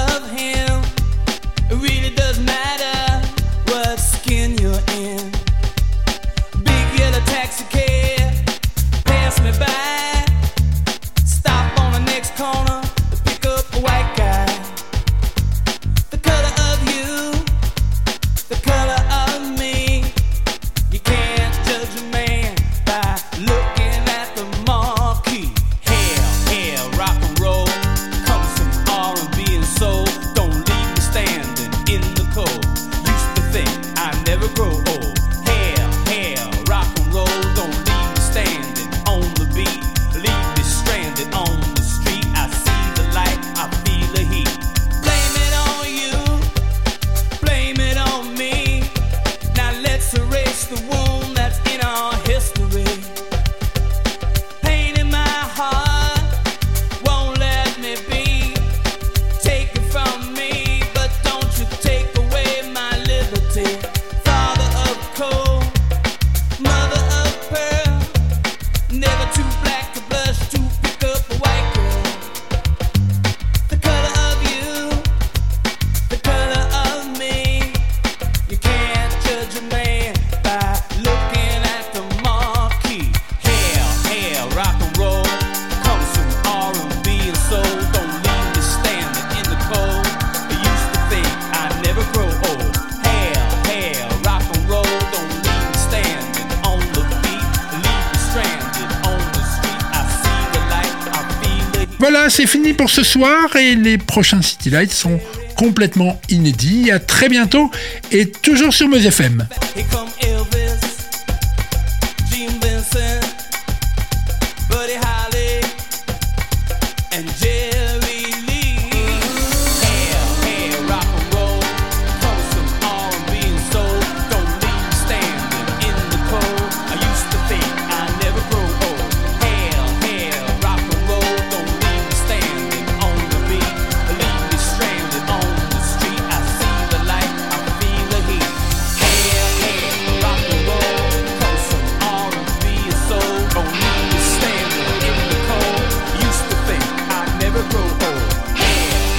pour 102.81 102.89
ce 102.89 103.03
soir 103.03 103.55
et 103.57 103.75
les 103.75 103.99
prochains 103.99 104.41
City 104.41 104.71
Lights 104.71 104.95
sont 104.95 105.21
complètement 105.55 106.19
inédits. 106.31 106.91
À 106.91 106.99
très 106.99 107.29
bientôt 107.29 107.71
et 108.11 108.25
toujours 108.25 108.73
sur 108.73 108.89
Meuse 108.89 109.05
FM. 109.05 109.47